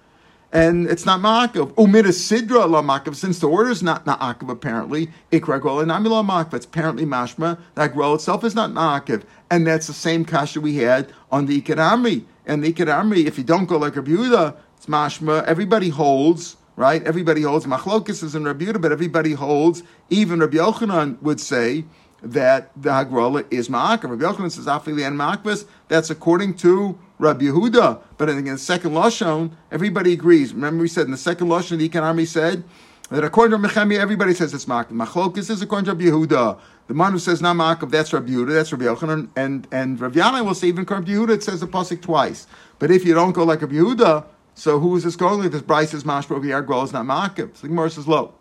[0.55, 1.73] and it's not ma'akiv.
[1.73, 6.53] Umid sidra la ma'akiv, since the order is not ma'akiv apparently, ikra grola namila ma'akiv,
[6.53, 9.23] it's apparently mashma, that grola itself is not ma'akiv.
[9.49, 13.43] And that's the same kasha we had on the Ikad And the Ikad if you
[13.43, 17.03] don't go like Rabbi Yehuda, it's mashma, everybody holds, right?
[17.03, 21.83] Everybody holds, machlokis is in Rabbi but everybody holds, even Rabbi Yochanan would say,
[22.25, 24.09] that the Hagrola is Ma'akav.
[24.09, 25.65] Rabbi Yochanan says Afili and Ma'akvis.
[25.87, 28.01] That's according to Rabbi Yehuda.
[28.17, 30.53] But in the second Lashon, everybody agrees.
[30.53, 32.63] Remember we said in the second Lashon, the economy said
[33.11, 34.89] that according to Mechemi, everybody says it's Ma'akav.
[34.89, 36.59] Machlokis is according to Rabbi Yehuda.
[36.87, 39.29] The man who says not Ma'akav, that's Rabbi Yehuda, that's Rabbi Yochanan.
[39.35, 42.47] And, and Rabbi Yana will say even according to Yehuda, it says the Pasuk twice.
[42.79, 45.51] But if you don't go like Rabbi Yehuda, so who is this going with?
[45.51, 47.55] This Bryce is Mashbro, Yargol is not Ma'akav.
[47.55, 48.33] So the Gemara says low.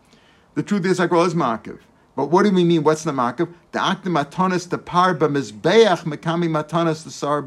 [0.54, 1.80] The truth is, Agrol is Ma'akav.
[2.16, 2.84] But what do we mean?
[2.84, 3.52] What's the makav?
[3.72, 7.42] The akta matanis the par b'mizbeach mekami matanis the sar.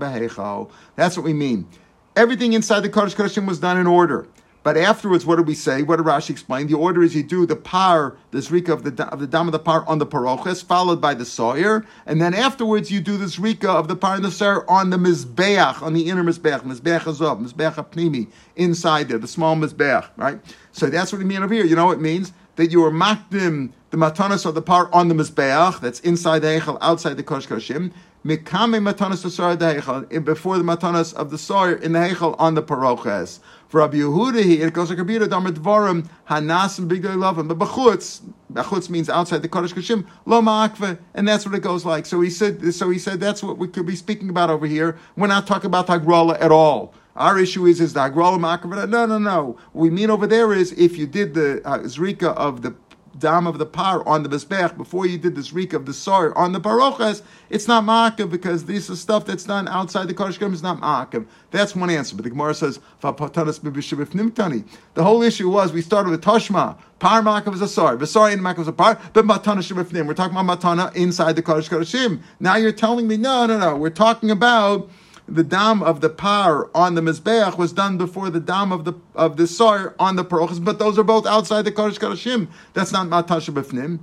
[0.95, 1.67] That's what we mean.
[2.15, 4.27] Everything inside the Kodesh Kodeshim was done in order.
[4.67, 5.81] But afterwards, what do we say?
[5.81, 6.67] What did Rashi explain?
[6.67, 9.53] The order is you do the par, the zrika of the of the dam of
[9.53, 13.27] the par on the paroches, followed by the sawyer, and then afterwards you do the
[13.27, 17.07] zrika of the par and the sawyer on the mizbeach, on the inner mizbeach, mizbeach
[17.07, 18.27] azov, mizbeach apnimi,
[18.57, 20.41] inside there, the small mizbeach, right?
[20.73, 21.63] So that's what we mean over here.
[21.63, 22.33] You know what it means?
[22.57, 26.47] That you were makdim the matanas of the part on the mizbeach that's inside the
[26.47, 27.91] heichal, outside the kosh koshim.
[28.25, 32.61] Mikame matanas the heichal before the matanas of the sar in the heichal on the
[32.61, 33.39] paroches.
[33.69, 37.47] For Rabbi Yehuda, it goes like Rabbi Damar Dvarim Hanasim Big Lovim.
[37.47, 41.85] But bechutz, bechutz means outside the Kodesh Kashim Lo Ma'akve, and that's what it goes
[41.85, 42.05] like.
[42.05, 42.73] So he said.
[42.73, 44.97] So he said that's what we could be speaking about over here.
[45.15, 46.93] We're not talking about Hagrola at all.
[47.17, 48.87] Our issue is is the Hagrola Ma'akve.
[48.87, 49.57] No, no, no.
[49.73, 52.75] What we mean over there is if you did the uh, Zrika of the
[53.19, 56.37] dam of the par on the Mizbech before you did this reek of the sar
[56.37, 60.51] on the Barochas, it's not ma'akev because this is stuff that's done outside the Kodesh
[60.51, 61.25] It's not ma'akev.
[61.51, 62.15] That's one answer.
[62.15, 64.63] But the Gemara says, The
[64.97, 66.77] whole issue was we started with Toshma.
[66.99, 67.97] Par ma'akev is a sar.
[67.97, 68.99] Vasar in ma'akev is a par.
[69.13, 70.07] But matana shebifnim.
[70.07, 72.21] We're talking about matana inside the Kodesh Kodeshim.
[72.39, 73.75] Now you're telling me, no, no, no.
[73.75, 74.89] We're talking about
[75.27, 78.93] the dam of the par on the mizbeach was done before the dam of the
[79.15, 82.47] of the sar on the parochas, but those are both outside the kodesh kodeshim.
[82.73, 83.99] That's not matasha b'fnim.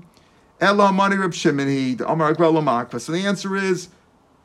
[0.60, 3.00] Elo mani rib shimon he amar makva.
[3.00, 3.88] So the answer is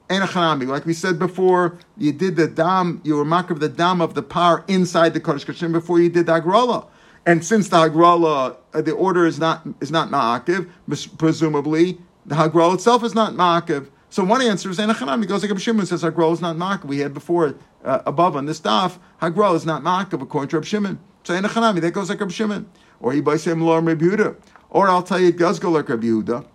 [0.10, 0.68] enachanami.
[0.68, 4.24] Like we said before, you did the dam, you were makar the dam of the
[4.24, 6.88] par inside the kodesh kodeshim before you did the agrola.
[7.26, 10.70] And since the hagrala, uh, the order is not is not ma'akiv,
[11.18, 13.90] presumably the hagrala itself is not ma'akiv.
[14.12, 15.22] So one answer is Enochanam.
[15.22, 16.86] He goes like Shimon says Hagro is not Ma'akav.
[16.86, 20.66] We had before uh, above on this daf Hagro is not Ma'akav according to Reb
[20.66, 21.00] Shimon.
[21.24, 22.70] So Enochanami that goes like Reb Shimon.
[23.00, 24.36] Or he buys him Lord Reb Yehuda.
[24.72, 26.46] Or I'll tell you it does go like Reb Yehuda.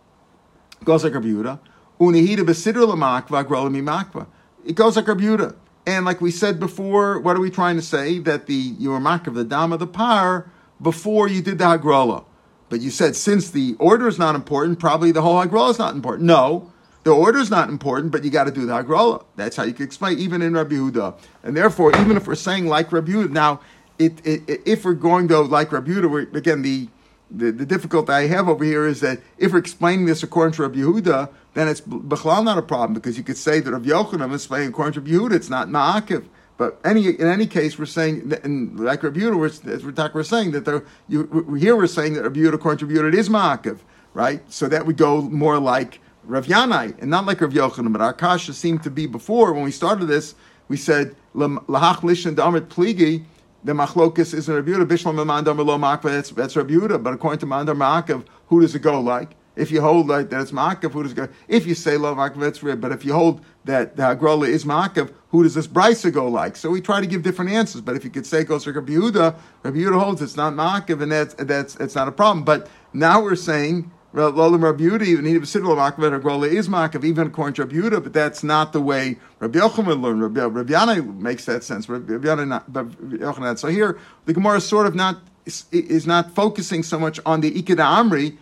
[0.84, 1.60] Goes like Reb Yehuda.
[2.00, 4.26] Unihida besidr l'makva Hagro l'mimakva.
[4.64, 5.56] It goes like Reb Yehuda.
[5.86, 8.18] And like we said before, what are we trying to say?
[8.18, 10.50] That the you were of the dam of the par
[10.82, 12.24] before you did the hagrola.
[12.68, 15.94] But you said since the order is not important, probably the whole hagrola is not
[15.94, 16.26] important.
[16.26, 16.72] No,
[17.04, 19.24] the order is not important, but you got to do the hagrola.
[19.36, 21.14] That's how you can explain, even in Rabbi Yehuda.
[21.42, 23.60] And therefore, even if we're saying like Rabbi Yehuda, now,
[23.98, 26.88] it, it, if we're going to like Rabbi Yehuda, again, the,
[27.30, 30.62] the, the difficulty I have over here is that if we're explaining this according to
[30.62, 34.30] Rabbi Yehuda, then it's b'chlal not a problem because you could say that Rabbi Yochanan
[34.30, 36.24] is explaining according to Rabbi Yehuda, it's not ma'akiv.
[36.56, 40.52] But any in any case, we're saying, and like Rabbi Yehuda, we're, as we're saying
[40.52, 43.28] that there, you, here we're saying that Rabbi Yehuda, according to Rabbi Yehuda, it is
[43.28, 43.80] ma'akiv,
[44.14, 44.40] right?
[44.50, 48.12] So that would go more like Rav Yanai, and not like Rav Yochanan, but our
[48.12, 50.34] kasha seemed to be before when we started this.
[50.68, 53.24] We said lahach lishn da'amrit pligi.
[53.64, 54.86] The machlokus is Rav Yehuda.
[54.86, 55.78] Bishlam mandam lo.
[56.10, 57.02] That's that's Rav Yehuda.
[57.02, 59.36] But according to mandam ma'akav, who does it go like?
[59.56, 61.28] If you hold like that it's ma'akav, who does it go?
[61.48, 62.80] If you say lo ma'akav, that's rib.
[62.80, 66.56] But if you hold that the hagrola is ma'akav, who does this brisa go like?
[66.56, 67.80] So we try to give different answers.
[67.80, 71.12] But if you could say it goes Rav Yehuda, Yehuda holds it's not ma'akav, and
[71.12, 72.44] that's that's it's not a problem.
[72.44, 77.54] But now we're saying Lolam Rabbi even he was Makav Agrola is Makav, even according
[77.54, 80.22] to but that's not the way Rabbi Yochanan learned.
[80.22, 81.88] Rabbi, Rabbi Yana makes that sense.
[81.88, 83.58] Rabbi Yochanan.
[83.58, 87.40] So here, the Gemara is sort of not is, is not focusing so much on
[87.40, 88.36] the Ikeda Amri,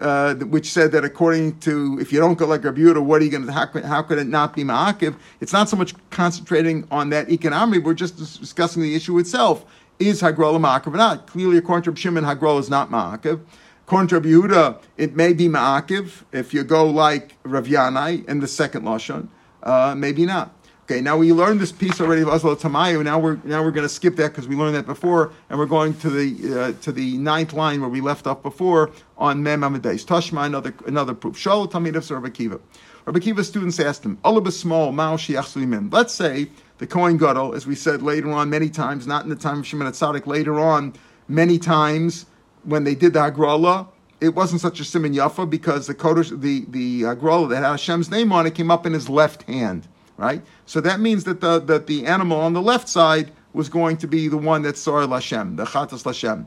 [0.00, 3.30] uh, which said that according to if you don't go like Rabbi what are you
[3.30, 3.52] going to?
[3.52, 5.14] How, how could it not be Ma'akiv?
[5.40, 7.84] It's not so much concentrating on that Amri.
[7.84, 9.66] We're just discussing the issue itself.
[9.98, 11.26] Is Hagrola Ma'akiv or not?
[11.26, 13.40] Clearly, according to Shimon, Hagrola is not Ma'akiv.
[13.88, 18.46] According to Yehuda, it may be ma'akiv if you go like Rav Yanai in the
[18.46, 19.28] second lashon.
[19.62, 20.54] Uh, maybe not.
[20.82, 23.02] Okay, now we learned this piece already of Oslo Tamayu.
[23.02, 25.64] Now we're now we're going to skip that because we learned that before, and we're
[25.64, 29.64] going to the uh, to the ninth line where we left off before on Mem
[29.64, 30.04] Amadeus.
[30.04, 31.38] Tashma, another another proof.
[31.38, 32.60] Shol Talmid of Rabbi Kiva.
[33.06, 34.18] Rabbi Kiva's students asked him,
[34.50, 39.22] small Mao Let's say the Kohen Gadol, as we said later on many times, not
[39.24, 40.92] in the time of Shimon Tzaddik, later on
[41.26, 42.26] many times
[42.68, 43.88] when they did the Hagrala,
[44.20, 48.10] it wasn't such a Simon Yafa because the Kodesh, the the Hagrala that had Hashem's
[48.10, 50.42] name on it came up in his left hand, right?
[50.66, 54.06] So that means that the that the animal on the left side was going to
[54.06, 56.46] be the one that saw Lashem, the Chatas Lashem.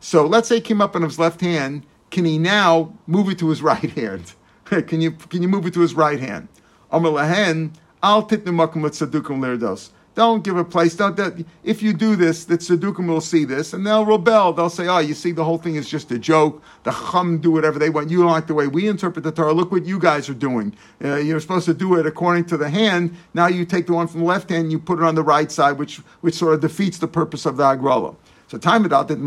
[0.00, 1.86] So let's say it came up in his left hand.
[2.10, 4.34] Can he now move it to his right hand?
[4.64, 6.48] can you can you move it to his right hand?
[6.90, 9.90] Amar lahen al titnu makom.
[10.14, 10.94] Don't give a place.
[10.94, 14.52] Don't, that, if you do this, the Tzaddukim will see this and they'll rebel.
[14.52, 16.62] They'll say, oh, you see, the whole thing is just a joke.
[16.82, 18.10] The Chum do whatever they want.
[18.10, 19.54] You don't like the way we interpret the Torah.
[19.54, 20.76] Look what you guys are doing.
[21.02, 23.16] Uh, you're supposed to do it according to the hand.
[23.32, 25.22] Now you take the one from the left hand and you put it on the
[25.22, 28.14] right side, which, which sort of defeats the purpose of the Agrala.
[28.48, 29.18] So time it out that.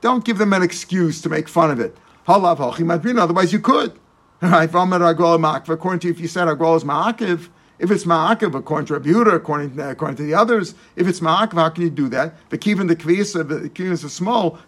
[0.00, 1.96] Don't give them an excuse to make fun of it.
[2.28, 3.98] Otherwise, you could.
[4.40, 7.48] According to if you said Agrala is ma'akiv,
[7.80, 11.20] if it's ma'akiv, according to Rabbi Yehuda, according, to, according to the others, if it's
[11.20, 12.34] ma'akiv, how can you do that?
[12.50, 14.58] The kivin, the kvisa, the kivin is small,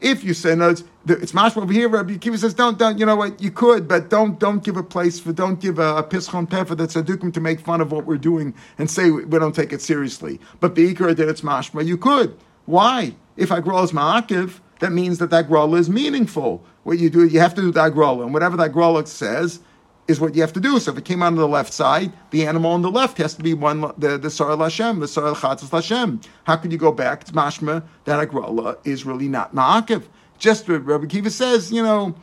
[0.00, 1.88] if you say no, it's, it's mashma over here.
[1.88, 2.98] Rabbi Kiva says, "Don't, don't.
[2.98, 3.40] You know what?
[3.40, 6.76] You could, but don't, don't give a place for, don't give a, a pischon pefa
[6.76, 9.80] that's adukim to make fun of what we're doing and say we, don't take it
[9.80, 10.38] seriously.
[10.60, 11.86] But beikar did it's mashma.
[11.86, 12.36] You could.
[12.66, 13.14] Why?
[13.36, 16.62] If I grow as ma'akiv, that means that that grola is meaningful.
[16.82, 19.60] What you do, you have to do that grola, and whatever that grola says
[20.08, 20.78] is what you have to do.
[20.78, 23.34] So if it came out on the left side, the animal on the left has
[23.34, 26.24] to be one the the Sarah Lashem, the Sarah Chatzas Lashem.
[26.44, 27.22] How could you go back?
[27.22, 30.04] It's mashma that a grola is really not ma'akiv.
[30.38, 32.14] Just what Rabbi Kiva says, you know,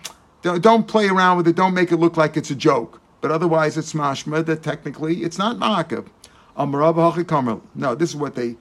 [0.42, 1.56] don't, play around with it.
[1.56, 3.02] Don't make it look like it's a joke.
[3.22, 6.08] But otherwise, it's mashma that technically it's not ma'akiv.
[7.76, 8.56] No, this is what they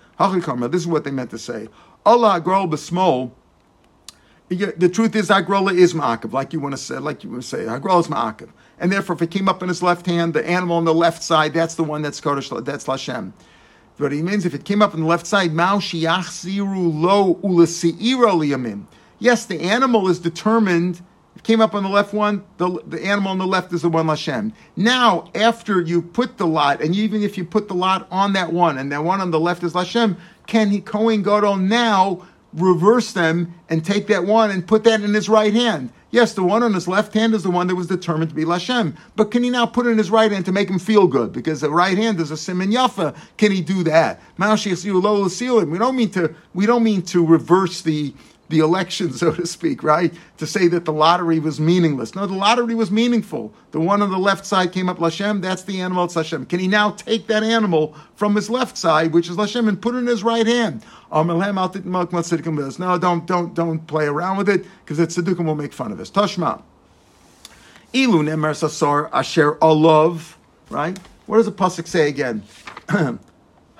[0.70, 1.68] This is what they meant to say.
[2.06, 3.32] Allah grol b'smol.
[4.54, 7.48] The truth is, Agrola is ma'akiv, like you want to say, like you want to
[7.48, 10.46] say, Agrola is ma'akiv, and therefore, if it came up in his left hand, the
[10.48, 13.32] animal on the left side, that's the one that's kodesh, that's lashem.
[13.98, 18.84] What he means, if it came up on the left side, mao shiach lo ulasiiro
[19.18, 21.00] Yes, the animal is determined
[21.36, 23.88] It came up on the left one, the, the animal on the left is the
[23.88, 24.52] one Lashem.
[24.76, 28.52] Now, after you put the lot, and even if you put the lot on that
[28.52, 33.12] one, and that one on the left is Lashem, can he Kohen Gadol now reverse
[33.12, 35.92] them and take that one and put that in his right hand?
[36.12, 38.44] Yes, the one on his left hand is the one that was determined to be
[38.44, 38.94] Lashem.
[39.16, 41.32] But can he now put it in his right hand to make him feel good?
[41.32, 43.16] Because the right hand is a Simon Yafa.
[43.38, 44.20] Can he do that?
[44.36, 48.12] We don't mean to we don't mean to reverse the
[48.52, 50.14] the election, so to speak, right?
[50.36, 52.14] To say that the lottery was meaningless.
[52.14, 53.52] No, the lottery was meaningful.
[53.72, 56.48] The one on the left side came up Lashem, that's the animal, it's Lashem.
[56.48, 59.94] Can he now take that animal from his left side, which is Lashem, and put
[59.94, 60.84] it in his right hand?
[61.10, 61.24] No,
[62.98, 66.10] don't, don't, don't play around with it, because the Tzaddukim will make fun of us.
[66.10, 66.62] Tashma.
[67.94, 70.34] Ilu nemer sasar asher alav,
[70.70, 70.98] right?
[71.26, 72.42] What does the pasuk say again?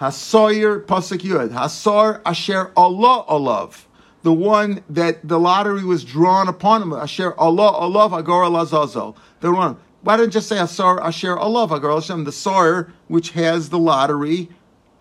[0.01, 1.51] Hasoyer pasuk yud.
[1.51, 3.85] Hasar asher Allah alav
[4.23, 6.93] the one that the lottery was drawn upon him.
[6.93, 9.17] Asher Allah, Allah, Agar Lazazel.
[9.41, 9.77] The one.
[10.03, 14.49] Why didn't just say Asar Asher Allah, Agar Hashem, the Sar, which has the lottery,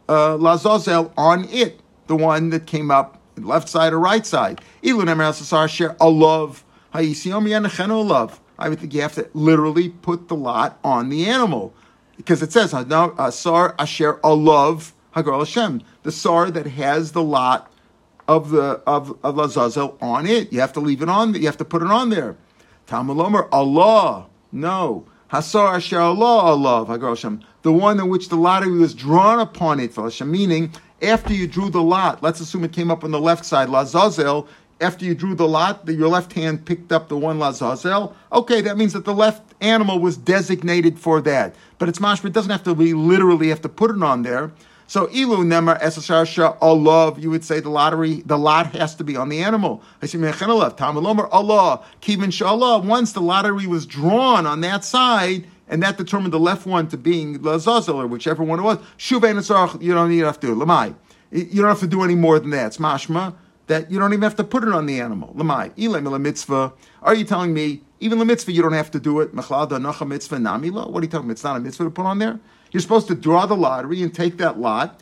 [0.07, 4.61] uh, Lazazel, on it, the one that came up left side or right side.
[4.83, 6.55] Ilun Asar Asher Allah,
[6.93, 11.73] Hayisiom Yanachenu I would think you have to literally put the lot on the animal.
[12.17, 14.79] Because it says, Asar Asher Allah,
[15.15, 17.70] Hagar Hashem, the Sar that has the lot
[18.27, 20.51] of the of, of Lazazel on it.
[20.51, 21.33] You have to leave it on.
[21.33, 22.37] You have to put it on there.
[22.87, 23.17] Talmud
[23.51, 24.27] Allah.
[24.51, 25.05] No.
[25.31, 27.39] Hasar Asher Allah Allah.
[27.61, 30.29] The one in which the lottery was drawn upon it Hashem.
[30.29, 33.69] Meaning, after you drew the lot, let's assume it came up on the left side,
[33.69, 34.47] Lazazel.
[34.81, 38.15] After you drew the lot, your left hand picked up the one Lazazel.
[38.33, 41.55] Okay, that means that the left animal was designated for that.
[41.77, 44.51] But it's mashma, it doesn't have to be literally have to put it on there.
[44.91, 49.15] So ilu nemar esasharsha Allah, you would say the lottery, the lot has to be
[49.15, 49.81] on the animal.
[50.01, 52.83] I see mechenalav Allah, kivin shallah.
[52.83, 56.97] Once the lottery was drawn on that side, and that determined the left one to
[56.97, 58.79] being lazazel or whichever one it was.
[58.97, 60.93] Shuv you don't to have to lamai.
[61.31, 62.65] You don't have to do any more than that.
[62.65, 63.33] It's mashma
[63.67, 65.33] that you don't even have to put it on the animal.
[65.37, 66.73] Lamai ilem mitzvah.
[67.01, 69.33] Are you telling me even the mitzvah you don't have to do it?
[69.33, 70.89] Machlada nacha mitzvah namila.
[70.89, 71.31] What are you talking me?
[71.31, 72.41] It's not a mitzvah to put on there.
[72.71, 75.01] You're supposed to draw the lottery and take that lot,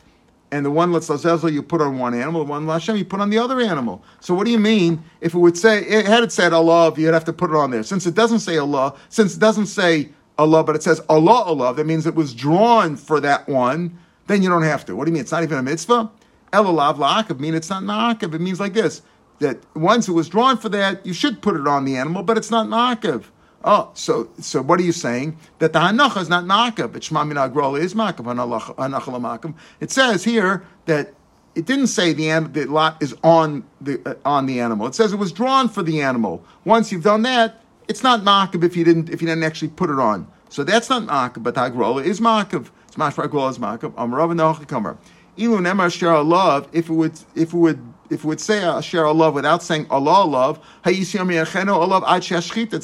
[0.51, 3.19] and the one let's Lazazel you put on one animal, the one Lashem you put
[3.19, 4.03] on the other animal.
[4.19, 7.13] So what do you mean if it would say it had it said Allah, you'd
[7.13, 7.83] have to put it on there.
[7.83, 11.75] Since it doesn't say Allah, since it doesn't say Allah, but it says Allah Allah,
[11.75, 13.97] that means it was drawn for that one.
[14.27, 14.95] Then you don't have to.
[14.95, 15.21] What do you mean?
[15.21, 16.09] It's not even a mitzvah.
[16.53, 18.33] Elalav la'akav mean it's not na'akav.
[18.33, 19.01] It means like this:
[19.39, 22.37] that once it was drawn for that, you should put it on the animal, but
[22.37, 23.25] it's not na'akav.
[23.63, 25.37] Oh, so so what are you saying?
[25.59, 29.53] That the hanacha is not makav, but shma min agrola is makav, hanacha makav.
[29.79, 31.13] It says here that
[31.55, 34.87] it didn't say the, the lot is on the uh, on the animal.
[34.87, 36.43] It says it was drawn for the animal.
[36.63, 39.89] Once you've done that, it's not makav if you didn't if you didn't actually put
[39.89, 40.27] it on.
[40.47, 42.69] So that's not makav, but the agrola is makav.
[42.87, 43.91] It's agrola is makav.
[43.93, 44.97] Amrav and
[45.39, 46.67] Ilu nemar love.
[46.73, 50.25] If it would, if it would, if we would say share love without saying Allah
[50.25, 51.13] love, it's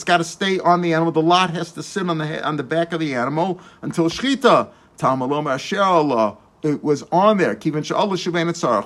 [0.03, 1.11] got to stay on the animal.
[1.11, 4.69] The lot has to sit on the on the back of the animal until shchita.
[6.63, 7.55] It was on there.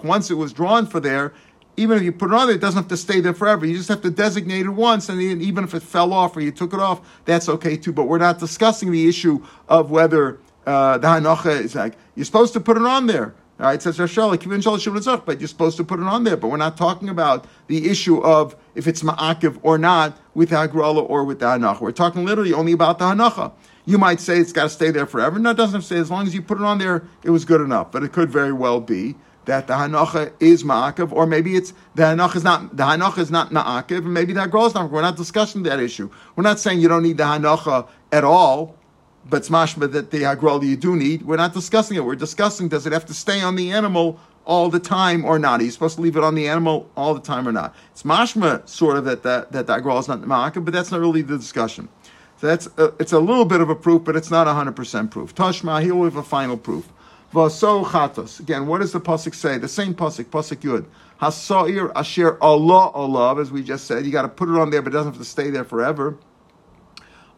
[0.04, 1.34] Once it was drawn for there,
[1.78, 3.66] even if you put it on there, it doesn't have to stay there forever.
[3.66, 6.52] You just have to designate it once, and even if it fell off or you
[6.52, 7.94] took it off, that's okay too.
[7.94, 12.60] But we're not discussing the issue of whether uh, the is like you're supposed to
[12.60, 13.34] put it on there.
[13.60, 16.38] Right, it says but you're supposed to put it on there.
[16.38, 21.08] But we're not talking about the issue of if it's ma'akiv or not with agrala
[21.10, 21.82] or with the hanacha.
[21.82, 23.52] We're talking literally only about the hanacha.
[23.86, 25.40] You might say it's got to stay there forever.
[25.40, 27.60] No, it doesn't say as long as you put it on there, it was good
[27.60, 27.92] enough.
[27.92, 32.04] But it could very well be that the hanacha is ma'akiv, or maybe it's the
[32.04, 34.90] hanacha is not the hanacha is not ma'akiv, and maybe that grows not.
[34.90, 36.10] We're not discussing that issue.
[36.38, 38.78] We're not saying you don't need the hanacha at all
[39.26, 41.24] but it's mashma that the agrali you do need.
[41.24, 42.06] We're not discussing it.
[42.06, 45.60] We're discussing does it have to stay on the animal all the time or not?
[45.60, 47.76] Are you supposed to leave it on the animal all the time or not?
[47.92, 51.38] It's mashma sort of that that that, is not ma'akiv, but that's not really the
[51.38, 51.90] discussion.
[52.38, 55.12] So that's a, it's a little bit of a proof, but it's not hundred percent
[55.12, 55.36] proof.
[55.36, 56.90] Tashma, here we have a final proof.
[57.32, 58.40] Vaso chatos.
[58.40, 59.58] Again, what does the pasuk say?
[59.58, 60.86] The same pasuk, pasuk yud.
[61.22, 64.06] Hasoir asher Allah Allah, as we just said.
[64.06, 66.18] You got to put it on there, but it doesn't have to stay there forever.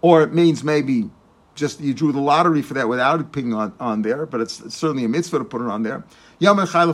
[0.02, 1.10] Or it means maybe
[1.56, 4.60] just you drew the lottery for that without it being on, on there, but it's,
[4.62, 6.04] it's certainly a mitzvah to put it on there.
[6.44, 6.88] I'm sorry,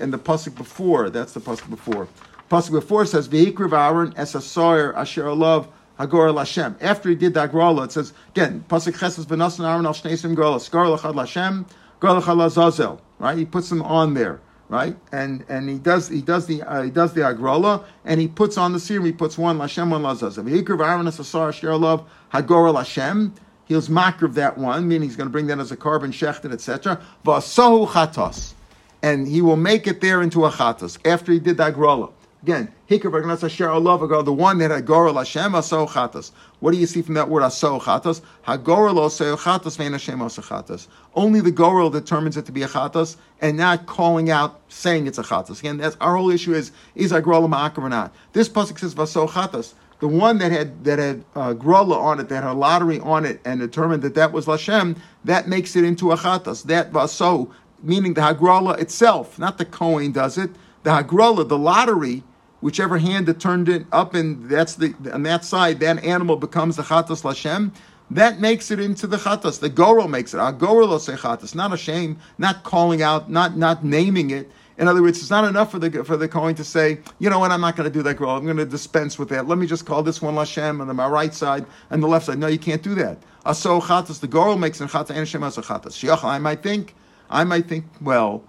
[0.00, 2.08] and the pasuk before, that's the pasuk before.
[2.50, 7.52] Pasuk before says, "Vehikriv Aaron es asoyer asher alav hagor Lashem." After he did that
[7.52, 11.64] grala, it says again, pasuk chesed v'nasan Aaron al shneisim grala skar lachad Lashem,
[12.00, 13.00] grala lazazel.
[13.18, 14.40] Right, he puts them on there
[14.70, 14.96] right?
[15.12, 18.56] And and he does he does the uh, he does the agrola and he puts
[18.56, 19.04] on the serum.
[19.04, 20.02] He puts one lashem one.
[20.02, 23.32] Hikriv Aaron asar love hagora lashem.
[23.66, 27.00] He'll makriv that one, meaning he's going to bring that as a carbon shechted, etc.
[27.24, 28.54] Vasahu chatos,
[29.02, 32.12] and he will make it there into a chatos after he did the agrola.
[32.42, 36.30] Again, the one that had Gorel Hashem Aso Chatas.
[36.60, 38.22] What do you see from that word Aso Chatas?
[38.42, 40.86] Hagorel Aso Chatas Vein Hashem Aso Chatas.
[41.14, 45.18] Only the Gorel determines it to be a Chatas and not calling out saying it's
[45.18, 45.60] a Chatas.
[45.60, 48.14] Again, that's our whole issue is is a Gorel Ma'akar or not.
[48.32, 49.74] This pasuk says Vaso Chatas.
[49.98, 53.38] The one that had that had uh, on it, that had a lottery on it,
[53.44, 56.62] and determined that that was Lashem, that makes it into a Chatas.
[56.64, 60.50] That Vaso, meaning the Hagrola itself, not the Kohen does it.
[60.84, 62.22] The Hagrola, the lottery,
[62.60, 66.76] whichever hand that turned it up, and that's the on that side, that animal becomes
[66.76, 67.72] the chatas lashem.
[68.10, 69.60] That makes it into the chatas.
[69.60, 70.38] The gorel makes it.
[70.38, 71.54] A gorel say chatas.
[71.54, 72.18] Not a shame.
[72.38, 73.30] Not calling out.
[73.30, 74.50] Not not naming it.
[74.78, 77.38] In other words, it's not enough for the for the coin to say, you know
[77.38, 78.36] what, I'm not going to do that gorel.
[78.36, 79.46] I'm going to dispense with that.
[79.46, 82.38] Let me just call this one lashem on my right side and the left side.
[82.38, 83.18] No, you can't do that.
[83.44, 84.20] Aso chatas.
[84.20, 86.24] The gorel makes it chatas and Hashem as a chatas.
[86.24, 86.94] I might think.
[87.28, 87.84] I might think.
[88.00, 88.42] Well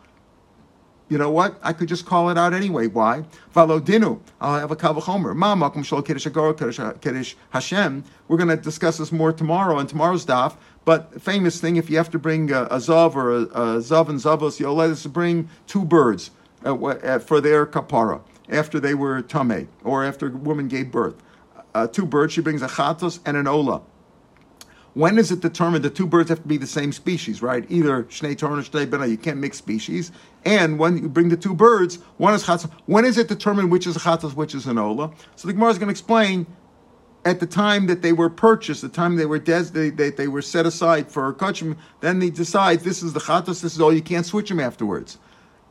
[1.11, 1.59] you know what?
[1.61, 2.87] I could just call it out anyway.
[2.87, 3.25] Why?
[3.53, 4.21] Valodinu.
[4.39, 5.35] I'll have a kavachomer.
[5.35, 8.03] Ma makom shol kiddush agor Hashem.
[8.29, 10.55] We're going to discuss this more tomorrow in tomorrow's daf.
[10.85, 14.07] But famous thing, if you have to bring a, a zav or a, a zav
[14.07, 16.31] and zavos, you'll let us bring two birds
[16.63, 21.15] uh, uh, for their kapara after they were tame or after a woman gave birth.
[21.75, 23.81] Uh, two birds, she brings a chatos and an ola.
[24.93, 27.65] When is it determined the two birds have to be the same species, right?
[27.69, 30.11] Either Shnei Torah or Shnei Bena, you can't mix species.
[30.43, 32.71] And when you bring the two birds, one is Chatzah.
[32.87, 35.11] When is it determined which is a Chatzah, which is an Ola?
[35.35, 36.47] So the Gemara is going to explain
[37.25, 40.27] at the time that they were purchased, the time they were des- they, they, they
[40.27, 43.93] were set aside for Kachim, then they decide this is the Chatzah, this is all,
[43.93, 45.19] you can't switch them afterwards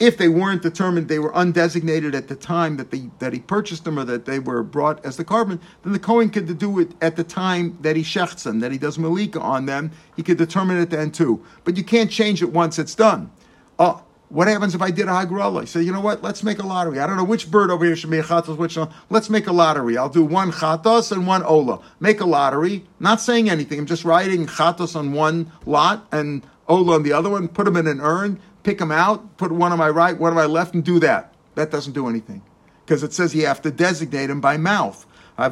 [0.01, 3.85] if they weren't determined, they were undesignated at the time that they that he purchased
[3.85, 6.93] them or that they were brought as the carbon, then the Kohen could do it
[7.03, 9.93] at the time that he shechts them, that he does malika on them.
[10.17, 11.45] He could determine it then too.
[11.65, 13.31] But you can't change it once it's done.
[13.79, 15.69] Oh, what happens if I did a hagrala?
[15.69, 16.23] Say, you know what?
[16.23, 16.99] Let's make a lottery.
[17.01, 18.89] I don't know which bird over here should be a chatos, which one.
[19.11, 19.99] Let's make a lottery.
[19.99, 21.81] I'll do one chatos and one ola.
[22.01, 22.87] Make a lottery.
[22.99, 23.79] Not saying anything.
[23.79, 27.49] I'm just writing chatos on one lot and ola on the other one.
[27.49, 30.37] Put them in an urn pick them out, put one on my right, one on
[30.37, 31.35] my left, and do that.
[31.55, 32.43] That doesn't do anything.
[32.85, 35.07] Because it says you have to designate them by mouth.
[35.41, 35.47] In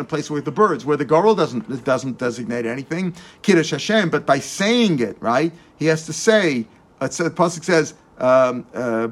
[0.00, 4.08] a place where the birds, where the gorel doesn't doesn't designate anything, kiddush Hashem.
[4.08, 6.66] But by saying it, right, he has to say.
[7.02, 9.06] Uh, it says, the pasuk says, um, uh,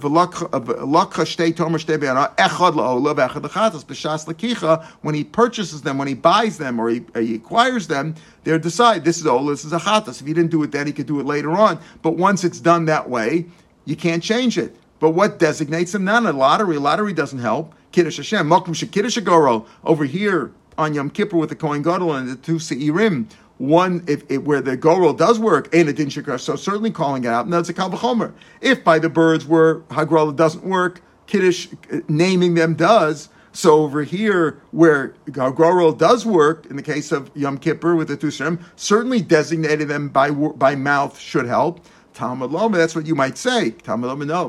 [4.72, 8.14] uh when he purchases them, when he buys them or he, uh, he acquires them,
[8.44, 10.22] they decide this is ola, this is a chatas.
[10.22, 11.78] If he didn't do it then, he could do it later on.
[12.00, 13.44] But once it's done that way,
[13.84, 14.74] you can't change it.
[15.05, 16.05] But what designates them?
[16.05, 16.24] None.
[16.24, 16.76] A lottery.
[16.76, 17.74] A lottery doesn't help.
[17.92, 18.48] Kiddush Hashem.
[18.48, 23.26] Mokum Shekiddush Over here on Yom Kippur with the Kohen Gadol and the two Seirim
[23.59, 27.28] one if, where the gorel does work, ain't a din shikar, so certainly calling it
[27.28, 28.32] out, and that's a kalvachomer.
[28.62, 33.28] If by the birds where hagrola doesn't work, kiddush uh, naming them does.
[33.52, 38.16] So over here, where gorel does work, in the case of Yom Kippur with the
[38.16, 41.84] Tusharim, certainly designating them by by mouth should help.
[42.14, 43.70] Talmud Loma, that's what you might say.
[43.70, 44.44] Talmud Loma, no.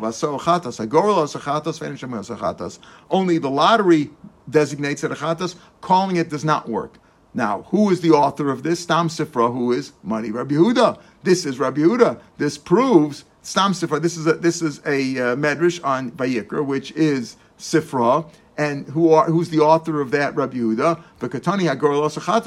[3.10, 4.10] Only the lottery
[4.50, 5.56] designates it a chatas.
[5.82, 7.00] Calling it does not work.
[7.34, 8.80] Now, who is the author of this?
[8.80, 11.00] Stam Sifra, who is Money Rabbi Yehuda.
[11.24, 12.22] This is Rabbi Yehuda.
[12.38, 14.02] This proves Stam Sifra.
[14.02, 19.12] This is a, this is a uh, medrash on Vayikra, which is Sifra, and who
[19.12, 21.04] are who's the author of that Rabbi Yehuda?
[21.20, 21.66] V'katani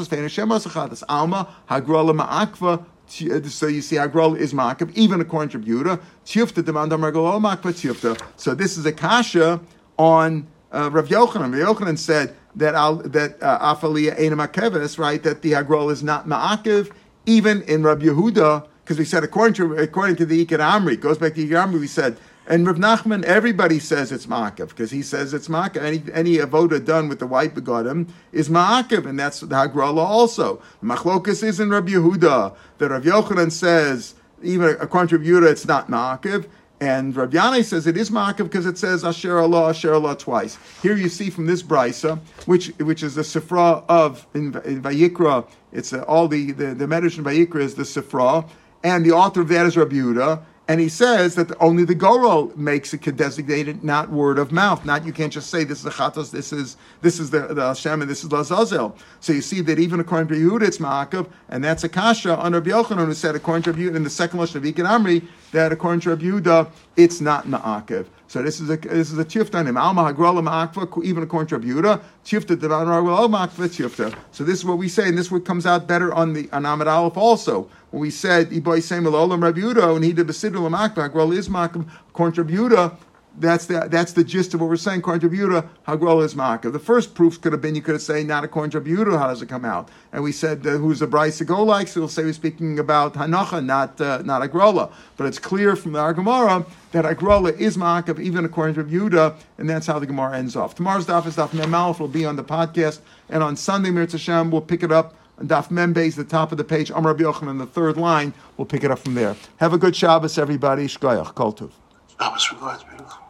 [0.08, 2.86] ve'nashem sachatas alma hagrola ma'akva.
[3.08, 6.00] Uh, so you see, Agrol is ma'akav, even according to Yehuda.
[6.26, 8.20] Tiyufta demandam Agrol ma'akva tiyufta.
[8.36, 9.60] So this is a kasha
[9.98, 11.58] on uh, Rav Yochanan.
[11.58, 12.72] Rav Yochanan said that
[13.12, 15.22] that uh, afalia uh, right?
[15.22, 16.90] That the agrol is not ma'akiv,
[17.26, 21.18] Even in Rabbi Yehuda, because we said according to according to the Ikad Amri, goes
[21.18, 22.18] back to Ikad Amri, we said,
[22.48, 25.82] and Rav Nachman, everybody says it's ma'akev because he says it's ma'akev.
[25.82, 30.62] Any any avoda done with the white begodim is ma'akev, and that's the Hagrala also.
[30.82, 32.56] Machlokas is in Rabbi Yehuda.
[32.78, 36.46] The Rav Yochanan says even according to Rabbi Yehuda, it's not ma'akev.
[36.80, 40.56] And Rabbi Yanai says it is ma'akev because it says Asher Allah, Asher Allah twice.
[40.80, 45.46] Here you see from this brisa, which which is the sifra of in, in Vayikra.
[45.72, 48.48] It's uh, all the the, the Medrash in Vayikra is the sifra,
[48.82, 50.42] and the author of that is Rabbi Yehuda.
[50.68, 54.84] And he says that only the Goral makes it designated, not word of mouth.
[54.84, 57.68] Not you can't just say this is the Chatos, this is this is the, the
[57.68, 58.94] Hashem, and this is Lazazel.
[59.20, 62.60] So you see that even according to Yehuda, it's Ma'akav, and that's a kasha under
[62.60, 66.00] Yochanan who said according to Yehuda in the second lesson of Ikan Amri that according
[66.00, 68.06] to Rabbi Yehuda, it's not Ma'akav.
[68.28, 69.78] So this is a this is a tifta him.
[69.78, 74.14] Alma hagrala ma'akva, even according to Rabbi Yehuda, tifta ma'akva tifta.
[74.32, 76.66] So this is what we say, and this what comes out better on the on
[76.66, 77.70] Amid Aleph also.
[77.90, 81.48] When we said Iboy Samuel Olam Rabbi Yehuda, and he did Besidur Lamakva, hagrala is
[81.48, 82.96] ma'akva, according to Rabbi Yehuda,
[83.40, 85.02] that's the that's the gist of what we're saying.
[85.02, 86.70] Yehuda, Hagrol is Maka.
[86.70, 89.18] The first proofs could have been you could have said not to Yehuda.
[89.18, 89.88] How does it come out?
[90.12, 91.88] And we said uh, who's the brisa go like?
[91.88, 94.90] So we'll say we're speaking about Hanacha, not uh, not Agrola.
[95.16, 99.68] But it's clear from the Gemara that Agrola is Makav even according to Yehuda, and
[99.68, 100.74] that's how the Gemara ends off.
[100.74, 104.50] Tomorrow's daf is daf Memalef will be on the podcast, and on Sunday Mirz Hashem
[104.50, 105.14] we'll pick it up.
[105.40, 106.90] Daf Membe is the top of the page.
[106.90, 108.34] Rabbi Yochanan, the third line.
[108.56, 109.36] We'll pick it up from there.
[109.58, 110.86] Have a good Shabbos, everybody.
[110.86, 111.70] Shkoyach, Kol Tuv.
[112.18, 113.27] That was beautiful.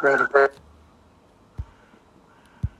[0.00, 0.20] Great.